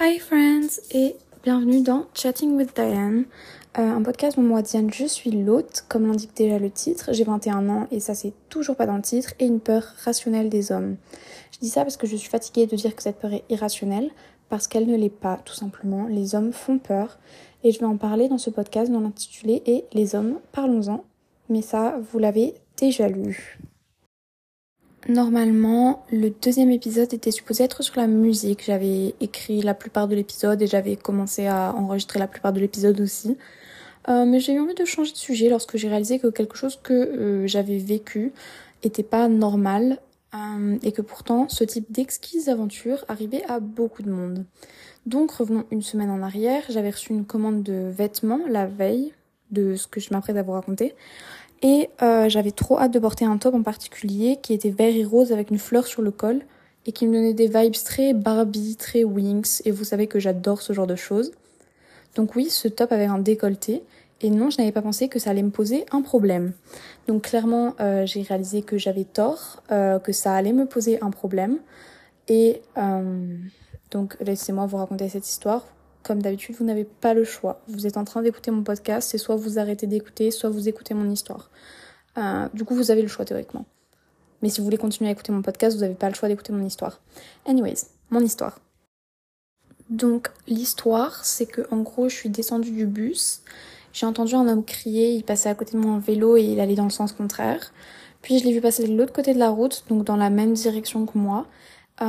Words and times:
Hi 0.00 0.18
friends 0.18 0.80
et 0.92 1.16
bienvenue 1.44 1.82
dans 1.82 2.06
Chatting 2.14 2.56
with 2.56 2.74
Diane, 2.74 3.26
euh, 3.78 3.90
un 3.90 4.02
podcast 4.02 4.38
où 4.38 4.40
moi 4.40 4.62
Diane 4.62 4.90
je 4.90 5.04
suis 5.04 5.30
l'hôte, 5.30 5.84
comme 5.86 6.06
l'indique 6.06 6.34
déjà 6.34 6.58
le 6.58 6.70
titre, 6.70 7.12
j'ai 7.12 7.24
21 7.24 7.68
ans 7.68 7.88
et 7.90 8.00
ça 8.00 8.14
c'est 8.14 8.32
toujours 8.48 8.74
pas 8.74 8.86
dans 8.86 8.96
le 8.96 9.02
titre, 9.02 9.34
et 9.38 9.44
une 9.44 9.60
peur 9.60 9.84
rationnelle 10.02 10.48
des 10.48 10.72
hommes. 10.72 10.96
Je 11.52 11.58
dis 11.58 11.68
ça 11.68 11.82
parce 11.82 11.98
que 11.98 12.06
je 12.06 12.16
suis 12.16 12.30
fatiguée 12.30 12.66
de 12.66 12.74
dire 12.74 12.96
que 12.96 13.02
cette 13.02 13.18
peur 13.18 13.34
est 13.34 13.44
irrationnelle, 13.50 14.10
parce 14.48 14.66
qu'elle 14.66 14.86
ne 14.86 14.96
l'est 14.96 15.10
pas 15.10 15.38
tout 15.44 15.54
simplement, 15.54 16.06
les 16.08 16.34
hommes 16.34 16.54
font 16.54 16.78
peur, 16.78 17.18
et 17.62 17.70
je 17.70 17.78
vais 17.78 17.84
en 17.84 17.98
parler 17.98 18.30
dans 18.30 18.38
ce 18.38 18.48
podcast 18.48 18.90
dont 18.90 19.00
l'intitulé 19.00 19.62
est 19.66 19.84
Les 19.92 20.14
hommes, 20.14 20.40
parlons-en, 20.52 21.04
mais 21.50 21.60
ça 21.60 22.00
vous 22.10 22.18
l'avez 22.18 22.54
déjà 22.78 23.08
lu. 23.08 23.58
Normalement, 25.08 26.06
le 26.12 26.30
deuxième 26.30 26.70
épisode 26.70 27.12
était 27.12 27.32
supposé 27.32 27.64
être 27.64 27.82
sur 27.82 27.96
la 27.96 28.06
musique. 28.06 28.64
J'avais 28.64 29.14
écrit 29.20 29.60
la 29.60 29.74
plupart 29.74 30.06
de 30.06 30.14
l'épisode 30.14 30.62
et 30.62 30.68
j'avais 30.68 30.94
commencé 30.94 31.46
à 31.46 31.74
enregistrer 31.74 32.20
la 32.20 32.28
plupart 32.28 32.52
de 32.52 32.60
l'épisode 32.60 33.00
aussi. 33.00 33.36
Euh, 34.08 34.24
mais 34.24 34.38
j'ai 34.38 34.54
eu 34.54 34.60
envie 34.60 34.74
de 34.74 34.84
changer 34.84 35.12
de 35.12 35.16
sujet 35.16 35.48
lorsque 35.48 35.76
j'ai 35.76 35.88
réalisé 35.88 36.18
que 36.18 36.28
quelque 36.28 36.56
chose 36.56 36.78
que 36.80 36.92
euh, 36.92 37.46
j'avais 37.46 37.78
vécu 37.78 38.32
était 38.82 39.02
pas 39.02 39.28
normal 39.28 39.98
euh, 40.34 40.78
et 40.82 40.92
que 40.92 41.02
pourtant 41.02 41.48
ce 41.48 41.64
type 41.64 41.90
d'exquise 41.90 42.48
aventure 42.48 43.04
arrivait 43.08 43.44
à 43.48 43.60
beaucoup 43.60 44.02
de 44.02 44.10
monde. 44.10 44.44
Donc 45.06 45.32
revenons 45.32 45.64
une 45.70 45.82
semaine 45.82 46.10
en 46.10 46.22
arrière, 46.22 46.62
j'avais 46.68 46.90
reçu 46.90 47.12
une 47.12 47.24
commande 47.24 47.62
de 47.62 47.90
vêtements 47.90 48.40
la 48.48 48.66
veille 48.66 49.12
de 49.50 49.76
ce 49.76 49.86
que 49.86 50.00
je 50.00 50.08
m'apprête 50.12 50.36
à 50.36 50.42
vous 50.42 50.52
raconter. 50.52 50.94
Et 51.62 51.90
euh, 52.02 52.28
j'avais 52.28 52.50
trop 52.50 52.78
hâte 52.78 52.92
de 52.92 52.98
porter 52.98 53.24
un 53.24 53.38
top 53.38 53.54
en 53.54 53.62
particulier 53.62 54.38
qui 54.42 54.52
était 54.52 54.70
vert 54.70 54.94
et 54.94 55.04
rose 55.04 55.32
avec 55.32 55.50
une 55.50 55.58
fleur 55.58 55.86
sur 55.86 56.02
le 56.02 56.10
col 56.10 56.42
et 56.86 56.92
qui 56.92 57.06
me 57.06 57.14
donnait 57.14 57.34
des 57.34 57.46
vibes 57.46 57.74
très 57.84 58.12
Barbie, 58.12 58.76
très 58.76 59.04
Wings. 59.04 59.62
Et 59.64 59.70
vous 59.70 59.84
savez 59.84 60.08
que 60.08 60.18
j'adore 60.18 60.60
ce 60.60 60.72
genre 60.72 60.88
de 60.88 60.96
choses. 60.96 61.30
Donc 62.16 62.34
oui, 62.34 62.50
ce 62.50 62.66
top 62.66 62.90
avait 62.90 63.06
un 63.06 63.18
décolleté. 63.18 63.84
Et 64.20 64.30
non, 64.30 64.50
je 64.50 64.58
n'avais 64.58 64.72
pas 64.72 64.82
pensé 64.82 65.08
que 65.08 65.18
ça 65.18 65.30
allait 65.30 65.42
me 65.42 65.50
poser 65.50 65.86
un 65.92 66.02
problème. 66.02 66.52
Donc 67.06 67.22
clairement, 67.22 67.74
euh, 67.80 68.06
j'ai 68.06 68.22
réalisé 68.22 68.62
que 68.62 68.76
j'avais 68.76 69.04
tort, 69.04 69.62
euh, 69.70 69.98
que 70.00 70.12
ça 70.12 70.34
allait 70.34 70.52
me 70.52 70.66
poser 70.66 71.00
un 71.00 71.10
problème. 71.10 71.58
Et 72.28 72.62
donc 73.90 74.16
laissez-moi 74.20 74.66
vous 74.66 74.76
raconter 74.76 75.08
cette 75.08 75.28
histoire 75.28 75.64
comme 76.02 76.22
d'habitude, 76.22 76.56
vous 76.56 76.64
n'avez 76.64 76.84
pas 76.84 77.14
le 77.14 77.24
choix. 77.24 77.60
Vous 77.68 77.86
êtes 77.86 77.96
en 77.96 78.04
train 78.04 78.22
d'écouter 78.22 78.50
mon 78.50 78.62
podcast, 78.62 79.10
c'est 79.10 79.18
soit 79.18 79.36
vous 79.36 79.58
arrêtez 79.58 79.86
d'écouter, 79.86 80.30
soit 80.30 80.50
vous 80.50 80.68
écoutez 80.68 80.94
mon 80.94 81.10
histoire. 81.10 81.50
Euh, 82.18 82.48
du 82.54 82.64
coup, 82.64 82.74
vous 82.74 82.90
avez 82.90 83.02
le 83.02 83.08
choix 83.08 83.24
théoriquement. 83.24 83.64
Mais 84.42 84.48
si 84.48 84.60
vous 84.60 84.64
voulez 84.64 84.78
continuer 84.78 85.08
à 85.08 85.12
écouter 85.12 85.32
mon 85.32 85.42
podcast, 85.42 85.76
vous 85.76 85.82
n'avez 85.82 85.94
pas 85.94 86.08
le 86.08 86.14
choix 86.14 86.28
d'écouter 86.28 86.52
mon 86.52 86.64
histoire. 86.64 87.00
Anyways, 87.46 87.86
mon 88.10 88.20
histoire. 88.20 88.58
Donc, 89.88 90.30
l'histoire, 90.48 91.24
c'est 91.24 91.46
que 91.46 91.62
en 91.70 91.78
gros, 91.78 92.08
je 92.08 92.14
suis 92.14 92.28
descendue 92.28 92.72
du 92.72 92.86
bus. 92.86 93.42
J'ai 93.92 94.06
entendu 94.06 94.34
un 94.34 94.48
homme 94.48 94.64
crier, 94.64 95.12
il 95.12 95.22
passait 95.22 95.48
à 95.48 95.54
côté 95.54 95.72
de 95.72 95.82
mon 95.82 95.98
vélo 95.98 96.36
et 96.36 96.42
il 96.42 96.60
allait 96.60 96.74
dans 96.74 96.84
le 96.84 96.90
sens 96.90 97.12
contraire. 97.12 97.72
Puis 98.22 98.38
je 98.38 98.44
l'ai 98.44 98.52
vu 98.52 98.60
passer 98.60 98.86
de 98.86 98.96
l'autre 98.96 99.12
côté 99.12 99.34
de 99.34 99.38
la 99.38 99.50
route, 99.50 99.84
donc 99.88 100.04
dans 100.04 100.16
la 100.16 100.30
même 100.30 100.54
direction 100.54 101.06
que 101.06 101.18
moi 101.18 101.46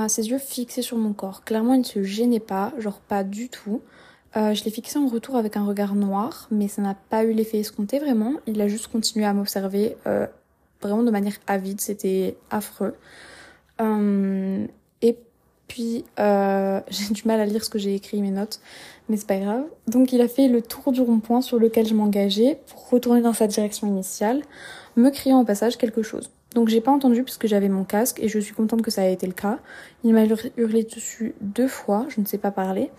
ses 0.07 0.29
yeux 0.29 0.39
fixés 0.39 0.81
sur 0.81 0.97
mon 0.97 1.13
corps. 1.13 1.43
Clairement, 1.43 1.73
il 1.75 1.79
ne 1.79 1.85
se 1.85 2.01
gênait 2.03 2.39
pas, 2.39 2.73
genre 2.79 2.99
pas 2.99 3.23
du 3.23 3.49
tout. 3.49 3.81
Euh, 4.35 4.53
je 4.55 4.63
l'ai 4.63 4.71
fixé 4.71 4.97
en 4.97 5.07
retour 5.07 5.35
avec 5.35 5.57
un 5.57 5.65
regard 5.65 5.93
noir, 5.93 6.47
mais 6.49 6.67
ça 6.67 6.81
n'a 6.81 6.95
pas 6.95 7.23
eu 7.23 7.33
l'effet 7.33 7.59
escompté 7.59 7.99
vraiment. 7.99 8.33
Il 8.47 8.59
a 8.61 8.67
juste 8.67 8.87
continué 8.87 9.25
à 9.25 9.33
m'observer 9.33 9.95
euh, 10.07 10.25
vraiment 10.81 11.03
de 11.03 11.11
manière 11.11 11.37
avide, 11.45 11.79
c'était 11.79 12.35
affreux. 12.49 12.95
Euh, 13.79 14.65
et 15.03 15.17
puis, 15.67 16.03
j'ai 16.17 17.13
du 17.13 17.23
mal 17.25 17.39
à 17.39 17.45
lire 17.45 17.63
ce 17.63 17.69
que 17.69 17.77
j'ai 17.77 17.93
écrit, 17.93 18.21
mes 18.21 18.31
notes, 18.31 18.59
mais 19.07 19.17
c'est 19.17 19.27
pas 19.27 19.37
grave. 19.37 19.65
Donc, 19.87 20.11
il 20.13 20.21
a 20.21 20.27
fait 20.27 20.47
le 20.47 20.63
tour 20.63 20.91
du 20.91 21.01
rond-point 21.01 21.41
sur 21.41 21.59
lequel 21.59 21.85
je 21.85 21.93
m'engageais 21.93 22.59
pour 22.67 22.89
retourner 22.89 23.21
dans 23.21 23.33
sa 23.33 23.45
direction 23.45 23.87
initiale, 23.87 24.41
me 24.95 25.11
criant 25.11 25.41
au 25.41 25.45
passage 25.45 25.77
quelque 25.77 26.01
chose. 26.01 26.31
Donc 26.53 26.69
j'ai 26.69 26.81
pas 26.81 26.91
entendu 26.91 27.23
puisque 27.23 27.47
j'avais 27.47 27.69
mon 27.69 27.83
casque 27.83 28.19
et 28.21 28.27
je 28.27 28.39
suis 28.39 28.53
contente 28.53 28.81
que 28.81 28.91
ça 28.91 29.07
ait 29.07 29.13
été 29.13 29.25
le 29.25 29.33
cas. 29.33 29.59
Il 30.03 30.13
m'a 30.13 30.23
hurlé 30.57 30.83
dessus 30.83 31.33
deux 31.41 31.67
fois, 31.67 32.05
je 32.09 32.21
ne 32.21 32.25
sais 32.25 32.37
pas 32.37 32.51
parler, 32.51 32.91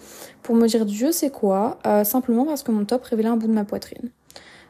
pour 0.42 0.56
me 0.56 0.66
dire 0.66 0.84
Dieu 0.84 1.12
c'est 1.12 1.30
quoi, 1.30 1.78
euh, 1.86 2.04
simplement 2.04 2.44
parce 2.44 2.62
que 2.62 2.72
mon 2.72 2.84
top 2.84 3.04
révélait 3.04 3.28
un 3.28 3.36
bout 3.36 3.46
de 3.46 3.52
ma 3.52 3.64
poitrine. 3.64 4.10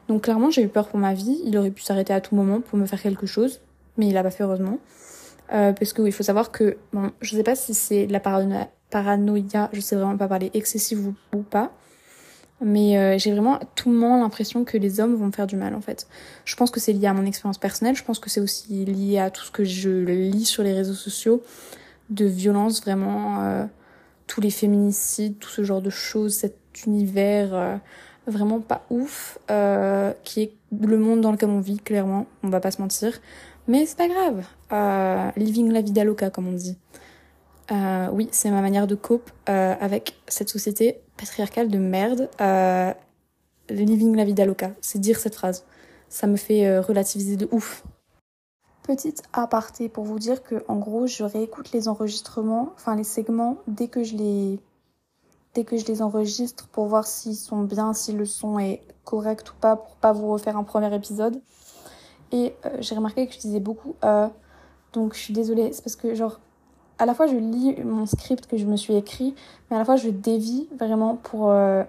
Donc 0.07 0.23
clairement 0.23 0.51
j'ai 0.51 0.61
eu 0.61 0.67
peur 0.67 0.87
pour 0.87 0.99
ma 0.99 1.13
vie, 1.13 1.41
il 1.45 1.57
aurait 1.57 1.71
pu 1.71 1.81
s'arrêter 1.81 2.13
à 2.13 2.21
tout 2.21 2.35
moment 2.35 2.61
pour 2.61 2.77
me 2.77 2.85
faire 2.85 3.01
quelque 3.01 3.25
chose, 3.25 3.61
mais 3.97 4.07
il 4.07 4.17
a 4.17 4.23
pas 4.23 4.31
fait 4.31 4.43
heureusement. 4.43 4.77
Euh, 5.53 5.73
parce 5.73 5.93
que 5.93 6.01
il 6.01 6.11
faut 6.11 6.23
savoir 6.23 6.51
que, 6.51 6.77
bon, 6.91 7.11
je 7.21 7.35
sais 7.35 7.43
pas 7.43 7.55
si 7.55 7.75
c'est 7.75 8.07
de 8.07 8.13
la 8.13 8.19
paranoïa, 8.19 9.69
je 9.73 9.79
sais 9.79 9.95
vraiment 9.95 10.17
pas 10.17 10.27
parler 10.27 10.49
excessive 10.53 11.13
ou 11.33 11.41
pas, 11.43 11.71
mais 12.61 12.97
euh, 12.97 13.17
j'ai 13.17 13.31
vraiment 13.31 13.59
tout 13.75 13.89
le 13.89 13.97
moment 13.97 14.19
l'impression 14.19 14.63
que 14.63 14.77
les 14.77 14.99
hommes 14.99 15.15
vont 15.15 15.27
me 15.27 15.31
faire 15.31 15.47
du 15.47 15.57
mal 15.57 15.75
en 15.75 15.81
fait. 15.81 16.07
Je 16.45 16.55
pense 16.55 16.71
que 16.71 16.79
c'est 16.79 16.93
lié 16.93 17.07
à 17.07 17.13
mon 17.13 17.25
expérience 17.25 17.57
personnelle, 17.57 17.95
je 17.95 18.03
pense 18.03 18.19
que 18.19 18.29
c'est 18.29 18.39
aussi 18.39 18.85
lié 18.85 19.19
à 19.19 19.29
tout 19.29 19.43
ce 19.43 19.51
que 19.51 19.63
je 19.63 19.89
lis 19.89 20.45
sur 20.45 20.63
les 20.63 20.73
réseaux 20.73 20.93
sociaux 20.93 21.43
de 22.09 22.25
violence 22.25 22.81
vraiment 22.81 23.41
euh, 23.41 23.65
tous 24.27 24.39
les 24.39 24.51
féminicides, 24.51 25.37
tout 25.39 25.49
ce 25.49 25.63
genre 25.63 25.81
de 25.81 25.89
choses, 25.89 26.33
cet 26.33 26.57
univers 26.85 27.53
euh, 27.53 27.75
vraiment 28.27 28.59
pas 28.59 28.85
ouf 28.89 29.37
qui 30.23 30.41
est 30.41 30.53
le 30.71 30.97
monde 30.97 31.21
dans 31.21 31.31
lequel 31.31 31.49
on 31.49 31.59
vit 31.59 31.77
clairement, 31.77 32.25
on 32.43 32.49
va 32.49 32.59
pas 32.59 32.71
se 32.71 32.81
mentir. 32.81 33.19
Mais 33.67 33.85
c'est 33.85 33.97
pas 33.97 34.07
grave. 34.07 35.33
living 35.35 35.71
la 35.71 35.81
vida 35.81 36.03
loca 36.03 36.29
comme 36.29 36.47
on 36.47 36.53
dit. 36.53 36.77
oui, 38.11 38.29
c'est 38.31 38.49
ma 38.49 38.61
manière 38.61 38.87
de 38.87 38.95
cope 38.95 39.29
avec 39.45 40.15
cette 40.27 40.49
société 40.49 41.01
patriarcale 41.17 41.69
de 41.69 41.77
merde, 41.77 42.29
euh, 42.41 42.93
living 43.69 44.15
la 44.15 44.25
vida 44.25 44.45
loca. 44.45 44.71
C'est 44.81 44.99
dire 44.99 45.19
cette 45.19 45.35
phrase. 45.35 45.65
Ça 46.09 46.27
me 46.27 46.35
fait 46.35 46.67
euh, 46.67 46.81
relativiser 46.81 47.35
de 47.35 47.47
ouf. 47.51 47.83
Petite 48.83 49.23
aparté 49.33 49.89
pour 49.89 50.03
vous 50.03 50.19
dire 50.19 50.43
que 50.43 50.63
en 50.67 50.77
gros 50.77 51.07
je 51.07 51.23
réécoute 51.23 51.71
les 51.71 51.87
enregistrements, 51.87 52.71
enfin 52.75 52.95
les 52.95 53.03
segments 53.03 53.57
dès 53.67 53.87
que 53.87 54.03
je 54.03 54.15
les 54.15 54.59
dès 55.55 55.63
que 55.63 55.77
je 55.77 55.85
les 55.85 56.01
enregistre 56.01 56.67
pour 56.67 56.85
voir 56.85 57.07
s'ils 57.07 57.35
sont 57.35 57.63
bien, 57.63 57.93
si 57.93 58.11
le 58.11 58.25
son 58.25 58.59
est 58.59 58.81
correct 59.03 59.51
ou 59.51 59.55
pas, 59.59 59.77
pour 59.77 59.95
pas 59.95 60.11
vous 60.11 60.31
refaire 60.31 60.57
un 60.57 60.63
premier 60.63 60.93
épisode. 60.93 61.41
Et 62.31 62.53
euh, 62.65 62.77
j'ai 62.79 62.93
remarqué 62.93 63.25
que 63.25 63.33
je 63.33 63.39
disais 63.39 63.59
beaucoup 63.59 63.95
euh, 64.03 64.27
donc 64.95 65.13
je 65.13 65.19
suis 65.19 65.33
désolée, 65.33 65.73
c'est 65.73 65.83
parce 65.83 65.95
que 65.95 66.15
genre 66.15 66.39
à 66.97 67.05
la 67.05 67.13
fois 67.13 67.27
je 67.27 67.35
lis 67.35 67.75
mon 67.83 68.05
script 68.05 68.47
que 68.47 68.57
je 68.57 68.65
me 68.65 68.75
suis 68.75 68.95
écrit, 68.95 69.35
mais 69.69 69.75
à 69.75 69.79
la 69.79 69.85
fois 69.85 69.95
je 69.95 70.09
dévie 70.09 70.67
vraiment 70.77 71.15
pour, 71.15 71.49
euh, 71.49 71.83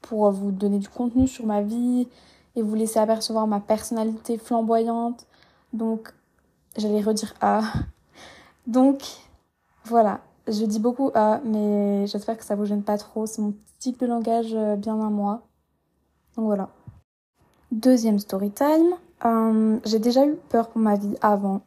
pour 0.00 0.30
vous 0.30 0.50
donner 0.50 0.78
du 0.78 0.88
contenu 0.88 1.26
sur 1.26 1.46
ma 1.46 1.62
vie 1.62 2.08
et 2.56 2.62
vous 2.62 2.74
laisser 2.74 2.98
apercevoir 2.98 3.46
ma 3.46 3.60
personnalité 3.60 4.38
flamboyante. 4.38 5.26
Donc, 5.72 6.12
j'allais 6.76 7.00
redire 7.00 7.34
A. 7.40 7.62
Donc, 8.66 9.02
voilà. 9.84 10.20
Je 10.46 10.64
dis 10.64 10.80
beaucoup 10.80 11.10
A, 11.14 11.40
mais 11.44 12.06
j'espère 12.06 12.38
que 12.38 12.44
ça 12.44 12.56
vous 12.56 12.64
gêne 12.64 12.82
pas 12.82 12.96
trop. 12.96 13.26
C'est 13.26 13.42
mon 13.42 13.54
type 13.78 14.00
de 14.00 14.06
langage 14.06 14.54
euh, 14.54 14.76
bien 14.76 14.94
à 14.94 15.10
moi. 15.10 15.42
Donc 16.36 16.46
voilà. 16.46 16.70
Deuxième 17.70 18.18
story 18.18 18.50
time. 18.50 18.94
Euh, 19.24 19.78
j'ai 19.84 19.98
déjà 19.98 20.26
eu 20.26 20.36
peur 20.48 20.68
pour 20.68 20.80
ma 20.80 20.96
vie 20.96 21.16
avant. 21.20 21.60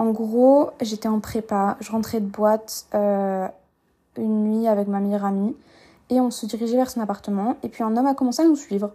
En 0.00 0.12
gros, 0.12 0.70
j'étais 0.80 1.08
en 1.08 1.20
prépa, 1.20 1.76
je 1.80 1.92
rentrais 1.92 2.20
de 2.20 2.26
boîte 2.26 2.86
euh, 2.94 3.46
une 4.16 4.44
nuit 4.44 4.66
avec 4.66 4.88
ma 4.88 4.98
meilleure 4.98 5.26
amie 5.26 5.54
et 6.08 6.22
on 6.22 6.30
se 6.30 6.46
dirigeait 6.46 6.78
vers 6.78 6.90
son 6.90 7.02
appartement 7.02 7.56
et 7.62 7.68
puis 7.68 7.84
un 7.84 7.94
homme 7.94 8.06
a 8.06 8.14
commencé 8.14 8.40
à 8.40 8.46
nous 8.46 8.56
suivre. 8.56 8.92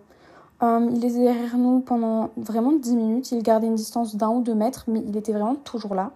Euh, 0.63 0.89
il 0.91 1.05
était 1.05 1.19
derrière 1.19 1.59
nous 1.59 1.81
pendant 1.81 2.31
vraiment 2.37 2.71
10 2.71 2.95
minutes, 2.95 3.31
il 3.31 3.43
gardait 3.43 3.67
une 3.67 3.75
distance 3.75 4.15
d'un 4.15 4.29
ou 4.29 4.41
deux 4.41 4.55
mètres 4.55 4.85
mais 4.87 5.03
il 5.05 5.15
était 5.15 5.31
vraiment 5.31 5.53
toujours 5.53 5.93
là. 5.93 6.09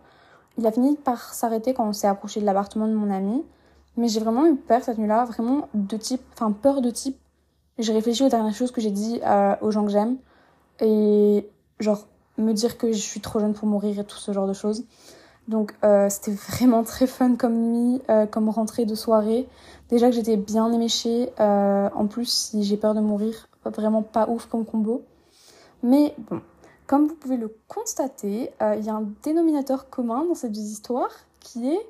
Il 0.58 0.66
a 0.66 0.72
fini 0.72 0.96
par 0.96 1.36
s'arrêter 1.36 1.76
quand 1.76 1.88
on 1.88 1.94
s'est 1.94 2.08
approché 2.08 2.42
de 2.42 2.46
l'appartement 2.48 2.88
de 2.88 2.96
mon 2.96 3.12
ami 3.12 3.44
mais 3.96 4.08
j'ai 4.08 4.20
vraiment 4.20 4.48
eu 4.48 4.56
peur 4.56 4.82
cette 4.84 4.98
nuit-là, 4.98 5.24
vraiment 5.26 5.70
de 5.76 5.98
type, 5.98 6.24
enfin 6.34 6.52
peur 6.52 6.82
de 6.82 6.90
type. 6.90 7.20
J'ai 7.78 7.94
réfléchi 7.94 8.24
aux 8.24 8.30
dernières 8.30 8.56
choses 8.56 8.72
que 8.72 8.82
j'ai 8.82 8.90
dit 8.90 9.22
euh, 9.24 9.56
aux 9.62 9.70
gens 9.70 9.86
que 9.86 9.92
j'aime 9.92 10.18
et 10.82 11.48
genre 11.80 12.08
me 12.40 12.54
dire 12.54 12.78
que 12.78 12.92
je 12.92 12.98
suis 12.98 13.20
trop 13.20 13.40
jeune 13.40 13.54
pour 13.54 13.68
mourir 13.68 14.00
et 14.00 14.04
tout 14.04 14.18
ce 14.18 14.32
genre 14.32 14.48
de 14.48 14.54
choses. 14.54 14.86
Donc 15.48 15.74
euh, 15.84 16.10
c'était 16.10 16.32
vraiment 16.32 16.84
très 16.84 17.08
fun 17.08 17.36
comme 17.36 17.56
nuit, 17.56 18.02
euh, 18.10 18.28
comme 18.28 18.50
rentrée 18.50 18.86
de 18.86 18.96
soirée. 18.96 19.48
Déjà 19.90 20.10
que 20.10 20.16
j'étais 20.16 20.38
bien 20.38 20.72
éméchée, 20.72 21.32
euh, 21.40 21.90
en 21.94 22.06
plus 22.06 22.30
si 22.30 22.64
j'ai 22.64 22.78
peur 22.78 22.94
de 22.94 23.00
mourir, 23.00 23.50
vraiment 23.66 24.04
pas 24.04 24.30
ouf 24.30 24.46
comme 24.46 24.64
combo. 24.64 25.04
Mais 25.82 26.14
bon, 26.30 26.42
comme 26.86 27.08
vous 27.08 27.16
pouvez 27.16 27.38
le 27.38 27.56
constater, 27.68 28.52
il 28.62 28.86
y 28.86 28.90
a 28.90 28.94
un 28.94 29.10
dénominateur 29.24 29.90
commun 29.90 30.24
dans 30.26 30.36
ces 30.36 30.50
deux 30.50 30.62
histoires 30.62 31.16
qui 31.40 31.70
est 31.70 31.88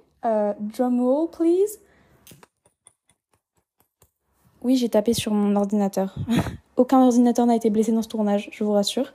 drum 0.59 1.01
roll 1.01 1.29
please. 1.29 1.79
Oui, 4.61 4.75
j'ai 4.75 4.89
tapé 4.89 5.13
sur 5.13 5.33
mon 5.33 5.55
ordinateur. 5.55 6.15
Aucun 6.79 7.01
ordinateur 7.01 7.45
n'a 7.45 7.57
été 7.57 7.69
blessé 7.69 7.91
dans 7.91 8.01
ce 8.01 8.07
tournage, 8.07 8.49
je 8.53 8.63
vous 8.63 8.71
rassure. 8.71 9.11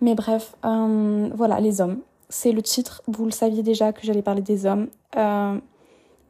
Mais 0.00 0.14
bref, 0.14 0.56
euh, 0.64 1.28
voilà, 1.34 1.60
les 1.60 1.82
hommes. 1.82 1.98
C'est 2.30 2.52
le 2.52 2.62
titre, 2.62 3.02
vous 3.06 3.26
le 3.26 3.30
saviez 3.30 3.62
déjà 3.62 3.92
que 3.92 4.00
j'allais 4.02 4.22
parler 4.22 4.40
des 4.40 4.64
hommes. 4.64 4.88
Euh, 5.16 5.58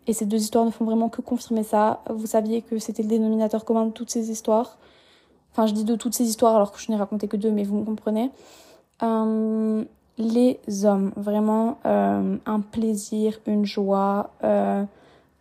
Et 0.08 0.12
ces 0.12 0.26
deux 0.26 0.38
histoires 0.38 0.64
ne 0.64 0.72
font 0.72 0.84
vraiment 0.84 1.08
que 1.08 1.22
confirmer 1.22 1.62
ça. 1.62 2.02
Vous 2.10 2.26
saviez 2.26 2.62
que 2.62 2.80
c'était 2.80 3.04
le 3.04 3.08
dénominateur 3.08 3.64
commun 3.64 3.86
de 3.86 3.92
toutes 3.92 4.10
ces 4.10 4.32
histoires. 4.32 4.76
Enfin, 5.52 5.66
je 5.66 5.72
dis 5.72 5.84
de 5.84 5.94
toutes 5.94 6.14
ces 6.14 6.24
histoires 6.24 6.56
alors 6.56 6.72
que 6.72 6.80
je 6.80 6.90
n'ai 6.90 6.96
raconté 6.96 7.28
que 7.28 7.36
deux, 7.36 7.52
mais 7.52 7.62
vous 7.62 7.76
me 7.76 7.84
comprenez. 7.84 8.32
Euh, 9.04 9.84
les 10.18 10.58
hommes, 10.84 11.12
vraiment 11.16 11.78
euh, 11.86 12.36
un 12.44 12.60
plaisir, 12.60 13.38
une 13.46 13.64
joie, 13.64 14.30
euh, 14.42 14.82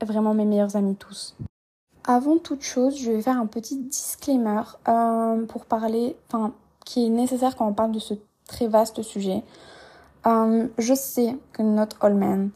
vraiment 0.06 0.36
mes 0.36 0.46
meilleurs 0.46 0.76
amis 0.76 0.96
tous. 0.96 1.36
Avant 2.03 2.38
toute 2.39 2.63
chose, 2.63 2.98
je 2.98 3.12
vais 3.12 3.21
faire 3.21 3.38
un 3.38 3.45
petit 3.45 3.77
disclaimer 3.77 4.63
euh, 4.88 5.45
pour 5.45 5.65
parler, 5.65 6.18
enfin, 6.27 6.53
qui 6.83 7.06
est 7.06 7.09
nécessaire 7.09 7.56
quand 7.56 7.68
on 7.68 7.74
parle 7.74 7.92
de 7.92 8.00
ce 8.00 8.15
très 8.48 8.68
vaste 8.68 9.03
sujet. 9.03 9.44
Euh, 10.25 10.68
je 10.80 10.94
sais 10.95 11.38
que 11.53 11.62
not 11.62 11.89
all 12.01 12.15
men, 12.15 12.50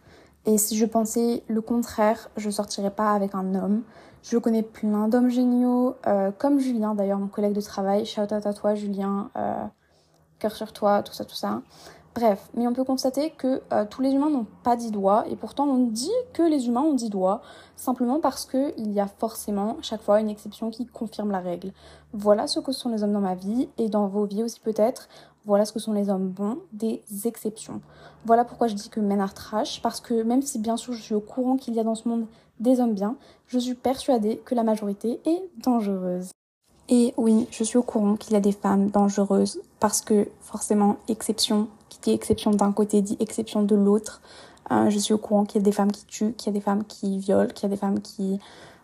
et 0.45 0.57
si 0.57 0.77
je 0.77 0.85
pensais 0.85 1.43
le 1.47 1.61
contraire, 1.61 2.29
je 2.37 2.49
sortirais 2.49 2.91
pas 2.91 3.11
avec 3.11 3.35
un 3.35 3.53
homme. 3.53 3.83
Je 4.23 4.37
connais 4.39 4.63
plein 4.63 5.07
d'hommes 5.07 5.29
géniaux, 5.29 5.95
euh, 6.07 6.31
comme 6.35 6.59
Julien 6.59 6.95
d'ailleurs, 6.95 7.19
mon 7.19 7.27
collègue 7.27 7.53
de 7.53 7.61
travail. 7.61 8.05
Shout 8.07 8.33
out 8.33 8.45
à 8.45 8.53
toi, 8.53 8.73
Julien. 8.73 9.29
Cœur 10.39 10.55
sur 10.55 10.73
toi, 10.73 11.03
tout 11.03 11.13
ça, 11.13 11.23
tout 11.23 11.35
ça. 11.35 11.61
Bref, 12.15 12.49
mais 12.53 12.65
on 12.65 12.71
peut 12.71 12.85
constater 12.85 13.31
que 13.31 13.61
euh, 13.73 13.83
tous 13.89 14.01
les 14.01 14.11
humains 14.11 14.29
n'ont 14.29 14.47
pas 14.63 14.77
dix 14.77 14.89
doigts 14.89 15.25
et 15.27 15.35
pourtant 15.35 15.65
on 15.65 15.87
dit 15.87 16.09
que 16.31 16.43
les 16.43 16.67
humains 16.67 16.81
ont 16.81 16.93
dix 16.93 17.09
doigts 17.09 17.41
simplement 17.75 18.21
parce 18.21 18.45
que 18.45 18.73
il 18.77 18.93
y 18.93 19.01
a 19.01 19.07
forcément 19.07 19.75
chaque 19.81 20.01
fois 20.01 20.21
une 20.21 20.29
exception 20.29 20.69
qui 20.69 20.85
confirme 20.85 21.31
la 21.31 21.41
règle. 21.41 21.73
Voilà 22.13 22.47
ce 22.47 22.61
que 22.61 22.71
sont 22.71 22.87
les 22.87 23.03
hommes 23.03 23.11
dans 23.11 23.19
ma 23.19 23.35
vie 23.35 23.67
et 23.77 23.89
dans 23.89 24.07
vos 24.07 24.23
vies 24.23 24.43
aussi 24.43 24.61
peut-être. 24.61 25.09
Voilà 25.43 25.65
ce 25.65 25.73
que 25.73 25.79
sont 25.79 25.91
les 25.91 26.09
hommes 26.09 26.29
bons, 26.29 26.59
des 26.71 27.03
exceptions. 27.25 27.81
Voilà 28.23 28.45
pourquoi 28.45 28.67
je 28.67 28.75
dis 28.75 28.87
que 28.87 29.01
men 29.01 29.19
are 29.19 29.33
trash 29.33 29.81
parce 29.81 29.99
que 29.99 30.23
même 30.23 30.41
si 30.41 30.57
bien 30.57 30.77
sûr 30.77 30.93
je 30.93 31.01
suis 31.01 31.15
au 31.15 31.19
courant 31.19 31.57
qu'il 31.57 31.73
y 31.73 31.81
a 31.81 31.83
dans 31.83 31.95
ce 31.95 32.07
monde 32.07 32.27
des 32.61 32.79
hommes 32.79 32.93
bien, 32.93 33.17
je 33.47 33.59
suis 33.59 33.75
persuadée 33.75 34.37
que 34.37 34.55
la 34.55 34.63
majorité 34.63 35.19
est 35.25 35.43
dangereuse. 35.57 36.29
Et 36.87 37.13
oui, 37.17 37.47
je 37.51 37.63
suis 37.65 37.77
au 37.77 37.83
courant 37.83 38.15
qu'il 38.15 38.33
y 38.33 38.35
a 38.37 38.39
des 38.39 38.53
femmes 38.53 38.89
dangereuses 38.89 39.59
parce 39.79 40.01
que 40.01 40.29
forcément, 40.39 40.97
exception, 41.09 41.67
qui 41.95 42.09
dit 42.09 42.15
exception 42.15 42.51
d'un 42.51 42.71
côté 42.71 43.01
dit 43.01 43.17
exception 43.19 43.63
de 43.63 43.75
l'autre. 43.75 44.21
Euh, 44.71 44.89
je 44.89 44.97
suis 44.97 45.13
au 45.13 45.17
courant 45.17 45.45
qu'il 45.45 45.61
y 45.61 45.63
a 45.63 45.65
des 45.65 45.71
femmes 45.71 45.91
qui 45.91 46.05
tuent, 46.05 46.33
qu'il 46.33 46.47
y 46.47 46.55
a 46.55 46.59
des 46.59 46.63
femmes 46.63 46.83
qui 46.85 47.19
violent, 47.19 47.49
qu'il 47.53 47.63
y 47.63 47.65
a 47.71 47.75
des 47.75 47.79
femmes 47.79 48.01
qui 48.01 48.39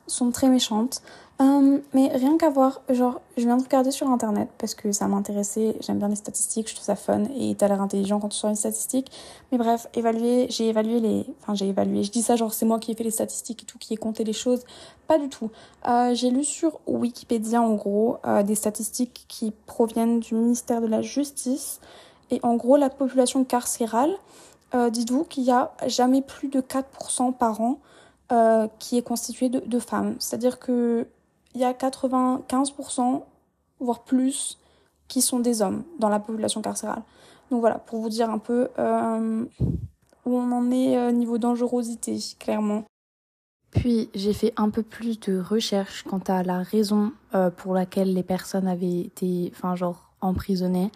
sont 0.07 0.31
très 0.31 0.49
méchantes. 0.49 1.01
Euh, 1.41 1.79
mais 1.95 2.09
rien 2.09 2.37
qu'à 2.37 2.51
voir, 2.51 2.81
genre, 2.89 3.19
je 3.35 3.43
viens 3.43 3.57
de 3.57 3.63
regarder 3.63 3.89
sur 3.89 4.07
internet 4.07 4.49
parce 4.59 4.75
que 4.75 4.91
ça 4.91 5.07
m'intéressait. 5.07 5.75
J'aime 5.79 5.97
bien 5.97 6.07
les 6.07 6.15
statistiques, 6.15 6.69
je 6.69 6.75
trouve 6.75 6.85
ça 6.85 6.95
fun 6.95 7.23
et 7.35 7.55
t'as 7.55 7.67
l'air 7.67 7.81
intelligent 7.81 8.19
quand 8.19 8.29
tu 8.29 8.37
sors 8.37 8.51
une 8.51 8.55
statistique. 8.55 9.11
Mais 9.51 9.57
bref, 9.57 9.87
évaluer, 9.95 10.45
j'ai 10.49 10.69
évalué 10.69 10.99
les. 10.99 11.25
Enfin, 11.41 11.55
j'ai 11.55 11.67
évalué, 11.67 12.03
je 12.03 12.11
dis 12.11 12.21
ça 12.21 12.35
genre 12.35 12.53
c'est 12.53 12.65
moi 12.65 12.77
qui 12.77 12.91
ai 12.91 12.95
fait 12.95 13.03
les 13.03 13.11
statistiques 13.11 13.63
et 13.63 13.65
tout, 13.65 13.79
qui 13.79 13.95
ai 13.95 13.97
compté 13.97 14.23
les 14.23 14.33
choses. 14.33 14.61
Pas 15.07 15.17
du 15.17 15.29
tout. 15.29 15.49
Euh, 15.87 16.13
j'ai 16.13 16.29
lu 16.29 16.43
sur 16.43 16.79
Wikipédia 16.85 17.59
en 17.59 17.73
gros 17.73 18.17
euh, 18.27 18.43
des 18.43 18.55
statistiques 18.55 19.25
qui 19.27 19.51
proviennent 19.65 20.19
du 20.19 20.35
ministère 20.35 20.79
de 20.79 20.87
la 20.87 21.01
Justice. 21.01 21.79
Et 22.31 22.39
en 22.43 22.55
gros, 22.55 22.77
la 22.77 22.89
population 22.89 23.43
carcérale, 23.43 24.15
euh, 24.73 24.89
dites-vous 24.89 25.25
qu'il 25.25 25.43
y 25.43 25.51
a 25.51 25.71
jamais 25.85 26.21
plus 26.21 26.47
de 26.47 26.61
4% 26.61 27.33
par 27.33 27.59
an 27.59 27.79
euh, 28.31 28.67
qui 28.79 28.97
est 28.97 29.01
constituée 29.01 29.49
de, 29.49 29.79
femmes. 29.79 30.15
C'est-à-dire 30.19 30.57
que 30.57 31.05
il 31.53 31.59
y 31.59 31.65
a 31.65 31.73
95%, 31.73 33.23
voire 33.81 33.99
plus, 34.03 34.57
qui 35.09 35.21
sont 35.21 35.41
des 35.41 35.61
hommes 35.61 35.83
dans 35.99 36.07
la 36.07 36.19
population 36.19 36.61
carcérale. 36.61 37.03
Donc 37.51 37.59
voilà, 37.59 37.75
pour 37.75 37.99
vous 37.99 38.07
dire 38.07 38.29
un 38.29 38.37
peu 38.37 38.69
euh, 38.79 39.43
où 40.25 40.37
on 40.37 40.51
en 40.53 40.71
est 40.71 41.11
niveau 41.11 41.37
dangerosité, 41.37 42.17
clairement. 42.39 42.85
Puis 43.71 44.09
j'ai 44.15 44.31
fait 44.31 44.53
un 44.55 44.69
peu 44.69 44.83
plus 44.83 45.19
de 45.19 45.37
recherches 45.37 46.03
quant 46.03 46.21
à 46.27 46.43
la 46.43 46.59
raison 46.59 47.11
pour 47.57 47.73
laquelle 47.73 48.13
les 48.13 48.23
personnes 48.23 48.67
avaient 48.67 49.01
été, 49.01 49.51
enfin 49.53 49.75
genre, 49.75 50.11
emprisonnées. 50.21 50.91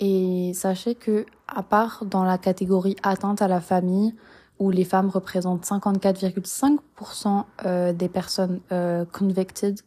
Et 0.00 0.52
sachez 0.54 0.94
que, 0.94 1.24
à 1.48 1.62
part 1.62 2.04
dans 2.04 2.24
la 2.24 2.38
catégorie 2.38 2.96
atteinte 3.02 3.42
à 3.42 3.48
la 3.48 3.60
famille, 3.60 4.14
où 4.58 4.70
les 4.70 4.84
femmes 4.84 5.08
représentent 5.08 5.64
54,5% 5.64 7.44
euh, 7.66 7.92
des 7.92 8.08
personnes 8.08 8.60
euh, 8.72 9.04
convicted, 9.04 9.80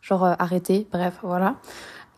genre 0.00 0.24
euh, 0.24 0.34
arrêtées, 0.38 0.86
bref, 0.92 1.18
voilà. 1.22 1.56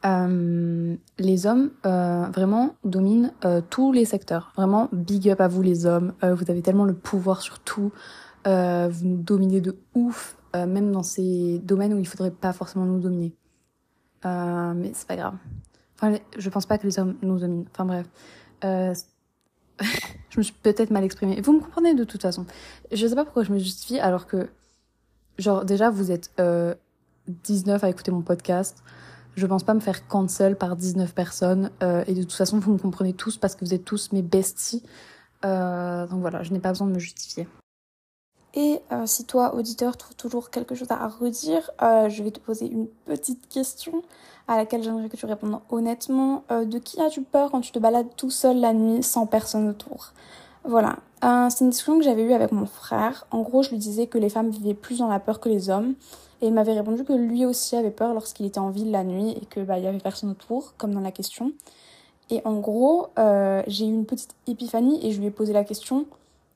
Euh, 0.04 0.96
les 1.20 1.46
hommes 1.46 1.70
vraiment 1.84 2.74
dominent 2.82 3.32
tous 3.70 3.92
les 3.92 4.04
secteurs. 4.04 4.52
Vraiment, 4.56 4.88
big 4.90 5.30
up 5.30 5.40
à 5.40 5.46
vous 5.46 5.62
les 5.62 5.86
hommes. 5.86 6.12
vous 6.22 6.50
avez 6.50 6.60
tellement 6.60 6.84
le 6.84 6.94
pouvoir 6.94 7.40
sur 7.40 7.60
tout. 7.60 7.92
vous 8.44 9.04
nous 9.04 9.22
dominez 9.22 9.60
de 9.60 9.78
ouf, 9.94 10.36
même 10.54 10.90
dans 10.90 11.04
ces 11.04 11.60
domaines 11.60 11.94
où 11.94 12.00
il 12.00 12.08
faudrait 12.08 12.32
pas 12.32 12.52
forcément 12.52 12.84
nous 12.84 12.98
dominer. 12.98 13.32
mais 14.24 14.90
c'est 14.92 15.06
pas 15.06 15.14
grave. 15.14 15.34
Je 16.36 16.48
pense 16.50 16.66
pas 16.66 16.78
que 16.78 16.86
les 16.86 16.98
hommes 16.98 17.16
nous 17.22 17.38
dominent. 17.38 17.66
Enfin 17.72 17.84
bref. 17.84 18.06
je 20.30 20.38
me 20.38 20.42
suis 20.42 20.54
peut-être 20.62 20.90
mal 20.90 21.04
exprimée. 21.04 21.40
Vous 21.40 21.52
me 21.52 21.60
comprenez 21.60 21.94
de 21.94 22.04
toute 22.04 22.22
façon. 22.22 22.46
Je 22.90 23.06
sais 23.06 23.14
pas 23.14 23.24
pourquoi 23.24 23.44
je 23.44 23.52
me 23.52 23.58
justifie 23.58 23.98
alors 23.98 24.26
que, 24.26 24.48
genre, 25.38 25.64
déjà, 25.64 25.90
vous 25.90 26.10
êtes 26.10 26.30
euh, 26.40 26.74
19 27.28 27.82
à 27.84 27.88
écouter 27.88 28.10
mon 28.10 28.22
podcast. 28.22 28.82
Je 29.34 29.46
pense 29.46 29.64
pas 29.64 29.74
me 29.74 29.80
faire 29.80 30.06
cancel 30.08 30.56
par 30.56 30.76
19 30.76 31.14
personnes. 31.14 31.70
Euh, 31.82 32.04
et 32.06 32.14
de 32.14 32.22
toute 32.22 32.32
façon, 32.32 32.58
vous 32.58 32.72
me 32.72 32.78
comprenez 32.78 33.12
tous 33.12 33.36
parce 33.36 33.54
que 33.54 33.64
vous 33.64 33.74
êtes 33.74 33.84
tous 33.84 34.12
mes 34.12 34.22
besties. 34.22 34.82
Euh, 35.44 36.06
donc 36.06 36.20
voilà, 36.20 36.42
je 36.42 36.52
n'ai 36.52 36.60
pas 36.60 36.70
besoin 36.70 36.86
de 36.86 36.92
me 36.92 36.98
justifier. 36.98 37.46
Et 38.54 38.80
euh, 38.92 39.06
si 39.06 39.24
toi, 39.24 39.54
auditeur, 39.54 39.96
trouves 39.96 40.16
toujours 40.16 40.50
quelque 40.50 40.74
chose 40.74 40.90
à 40.90 41.08
redire, 41.08 41.70
euh, 41.82 42.08
je 42.08 42.22
vais 42.22 42.30
te 42.30 42.40
poser 42.40 42.66
une 42.66 42.86
petite 43.06 43.48
question 43.48 44.02
à 44.46 44.56
laquelle 44.56 44.82
j'aimerais 44.82 45.08
que 45.08 45.16
tu 45.16 45.24
répondes 45.24 45.60
honnêtement. 45.70 46.44
Euh, 46.50 46.64
de 46.64 46.78
qui 46.78 47.00
as-tu 47.00 47.22
peur 47.22 47.50
quand 47.50 47.60
tu 47.62 47.72
te 47.72 47.78
balades 47.78 48.14
tout 48.16 48.30
seul 48.30 48.60
la 48.60 48.74
nuit 48.74 49.02
sans 49.02 49.26
personne 49.26 49.68
autour? 49.68 50.12
Voilà. 50.64 50.96
C'est 51.50 51.64
une 51.64 51.70
discussion 51.70 51.98
que 51.98 52.04
j'avais 52.04 52.22
eue 52.22 52.32
avec 52.32 52.50
mon 52.50 52.66
frère. 52.66 53.26
En 53.30 53.42
gros, 53.42 53.62
je 53.62 53.70
lui 53.70 53.78
disais 53.78 54.06
que 54.08 54.18
les 54.18 54.28
femmes 54.28 54.50
vivaient 54.50 54.74
plus 54.74 54.98
dans 54.98 55.06
la 55.06 55.20
peur 55.20 55.38
que 55.40 55.48
les 55.48 55.70
hommes. 55.70 55.94
Et 56.40 56.48
il 56.48 56.52
m'avait 56.52 56.72
répondu 56.72 57.04
que 57.04 57.12
lui 57.12 57.46
aussi 57.46 57.76
avait 57.76 57.92
peur 57.92 58.12
lorsqu'il 58.12 58.44
était 58.46 58.58
en 58.58 58.70
ville 58.70 58.90
la 58.90 59.04
nuit 59.04 59.30
et 59.40 59.46
que 59.46 59.60
bah 59.60 59.78
il 59.78 59.84
y 59.84 59.86
avait 59.86 59.98
personne 59.98 60.30
autour, 60.30 60.74
comme 60.78 60.92
dans 60.92 61.00
la 61.00 61.12
question. 61.12 61.52
Et 62.30 62.42
en 62.44 62.58
gros, 62.58 63.08
j'ai 63.68 63.86
eu 63.86 63.88
une 63.88 64.04
petite 64.04 64.34
épiphanie 64.48 65.04
et 65.06 65.12
je 65.12 65.20
lui 65.20 65.26
ai 65.28 65.30
posé 65.30 65.52
la 65.52 65.62
question 65.64 66.06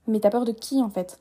mais 0.06 0.20
t'as 0.20 0.30
peur 0.30 0.44
de 0.44 0.52
qui 0.52 0.82
en 0.82 0.90
fait? 0.90 1.18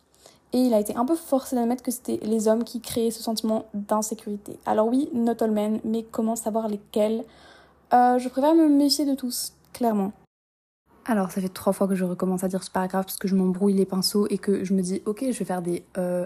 Et 0.54 0.60
il 0.60 0.74
a 0.74 0.80
été 0.80 0.96
un 0.96 1.06
peu 1.06 1.16
forcé 1.16 1.56
d'admettre 1.56 1.84
que 1.84 1.92
c'était 1.92 2.20
les 2.24 2.48
hommes 2.48 2.64
qui 2.64 2.82
créaient 2.82 3.12
ce 3.12 3.22
sentiment 3.22 3.66
d'insécurité. 3.74 4.58
Alors 4.66 4.88
oui, 4.88 5.10
not 5.14 5.42
all 5.42 5.52
men, 5.52 5.80
mais 5.84 6.04
comment 6.04 6.36
savoir 6.36 6.68
lesquels? 6.68 7.24
Euh, 7.94 8.18
Je 8.20 8.30
préfère 8.30 8.56
me 8.56 8.68
méfier 8.68 9.06
de 9.06 9.16
tous, 9.16 9.54
clairement. 9.74 10.14
Alors 11.08 11.30
ça 11.32 11.40
fait 11.40 11.50
trois 11.50 11.72
fois 11.72 11.88
que 11.88 11.94
je 11.94 12.04
recommence 12.04 12.44
à 12.44 12.48
dire 12.48 12.64
ce 12.64 12.72
paragraphe 12.72 13.06
parce 13.06 13.18
que 13.18 13.28
je 13.28 13.36
m'embrouille 13.36 13.74
les 13.74 13.86
pinceaux 13.86 14.26
et 14.30 14.40
que 14.40 14.64
je 14.64 14.74
me 14.74 14.82
dis 14.82 15.04
ok 15.06 15.26
je 15.30 15.38
vais 15.38 15.46
faire 15.46 15.62
des 15.62 15.86
euh, 16.00 16.26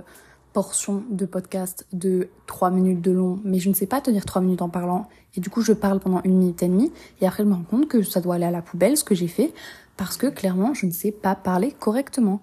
portions 0.53 1.03
de 1.09 1.25
podcast 1.25 1.85
de 1.91 2.29
trois 2.47 2.69
minutes 2.69 3.01
de 3.01 3.11
long 3.11 3.41
mais 3.43 3.59
je 3.59 3.67
ne 3.67 3.73
sais 3.73 3.88
pas 3.88 3.99
tenir 3.99 4.23
trois 4.23 4.41
minutes 4.41 4.61
en 4.61 4.69
parlant 4.69 5.09
et 5.35 5.41
du 5.41 5.49
coup 5.49 5.61
je 5.61 5.73
parle 5.73 5.99
pendant 5.99 6.21
une 6.23 6.38
minute 6.38 6.63
et 6.63 6.69
demie 6.69 6.93
et 7.19 7.27
après 7.27 7.43
je 7.43 7.49
me 7.49 7.55
rends 7.55 7.63
compte 7.63 7.89
que 7.89 8.03
ça 8.03 8.21
doit 8.21 8.35
aller 8.35 8.45
à 8.45 8.51
la 8.51 8.61
poubelle 8.61 8.95
ce 8.95 9.03
que 9.03 9.15
j'ai 9.15 9.27
fait 9.27 9.53
parce 9.97 10.15
que 10.15 10.27
clairement 10.27 10.73
je 10.73 10.85
ne 10.85 10.91
sais 10.91 11.11
pas 11.11 11.35
parler 11.35 11.73
correctement. 11.77 12.39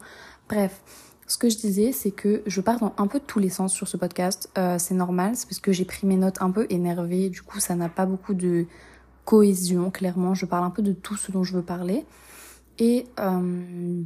Bref, 0.47 0.83
ce 1.27 1.37
que 1.39 1.49
je 1.49 1.57
disais, 1.57 1.93
c'est 1.93 2.13
que 2.13 2.43
je 2.47 2.61
pars 2.61 2.79
dans 2.79 2.95
un 2.99 3.07
peu 3.07 3.21
tous 3.21 3.39
les 3.39 3.49
sens 3.49 3.73
sur 3.73 3.89
ce 3.89 3.97
podcast. 3.97 4.51
Euh, 4.59 4.79
c'est 4.79 4.95
normal, 4.95 5.35
c'est 5.35 5.47
parce 5.47 5.61
que 5.61 5.73
j'ai 5.73 5.85
pris 5.85 6.07
mes 6.07 6.17
notes 6.17 6.41
un 6.41 6.51
peu 6.51 6.67
énervées. 6.71 7.31
Du 7.31 7.43
coup, 7.43 7.59
ça 7.61 7.75
n'a 7.75 7.89
pas 7.89 8.07
beaucoup 8.07 8.35
de 8.35 8.67
cohésion, 9.25 9.91
clairement. 9.91 10.35
Je 10.35 10.47
parle 10.47 10.65
un 10.65 10.71
peu 10.71 10.83
de 10.83 10.93
tout 10.93 11.17
ce 11.17 11.33
dont 11.33 11.43
je 11.43 11.53
veux 11.55 11.63
parler. 11.63 12.07
Et 12.79 13.07
euh, 13.19 14.03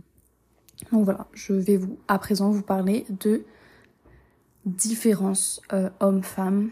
donc 0.92 1.04
voilà, 1.04 1.26
je 1.34 1.52
vais 1.52 1.76
vous 1.76 1.98
à 2.08 2.18
présent 2.18 2.50
vous 2.50 2.62
parler 2.62 3.06
de 3.10 3.44
différences 4.64 5.60
euh, 5.72 5.90
hommes-femmes. 6.00 6.70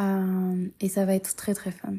Euh, 0.00 0.66
et 0.80 0.88
ça 0.88 1.04
va 1.04 1.14
être 1.14 1.36
très 1.36 1.54
très 1.54 1.70
fun. 1.70 1.94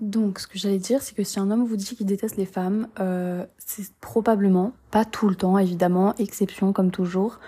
Donc, 0.00 0.38
ce 0.38 0.46
que 0.46 0.58
j'allais 0.58 0.78
dire, 0.78 1.02
c'est 1.02 1.14
que 1.14 1.24
si 1.24 1.40
un 1.40 1.50
homme 1.50 1.64
vous 1.64 1.76
dit 1.76 1.96
qu'il 1.96 2.06
déteste 2.06 2.36
les 2.36 2.46
femmes, 2.46 2.88
euh, 3.00 3.44
c'est 3.58 3.92
probablement, 4.00 4.72
pas 4.90 5.04
tout 5.04 5.28
le 5.28 5.34
temps 5.34 5.58
évidemment, 5.58 6.14
exception 6.18 6.72
comme 6.72 6.90
toujours, 6.92 7.40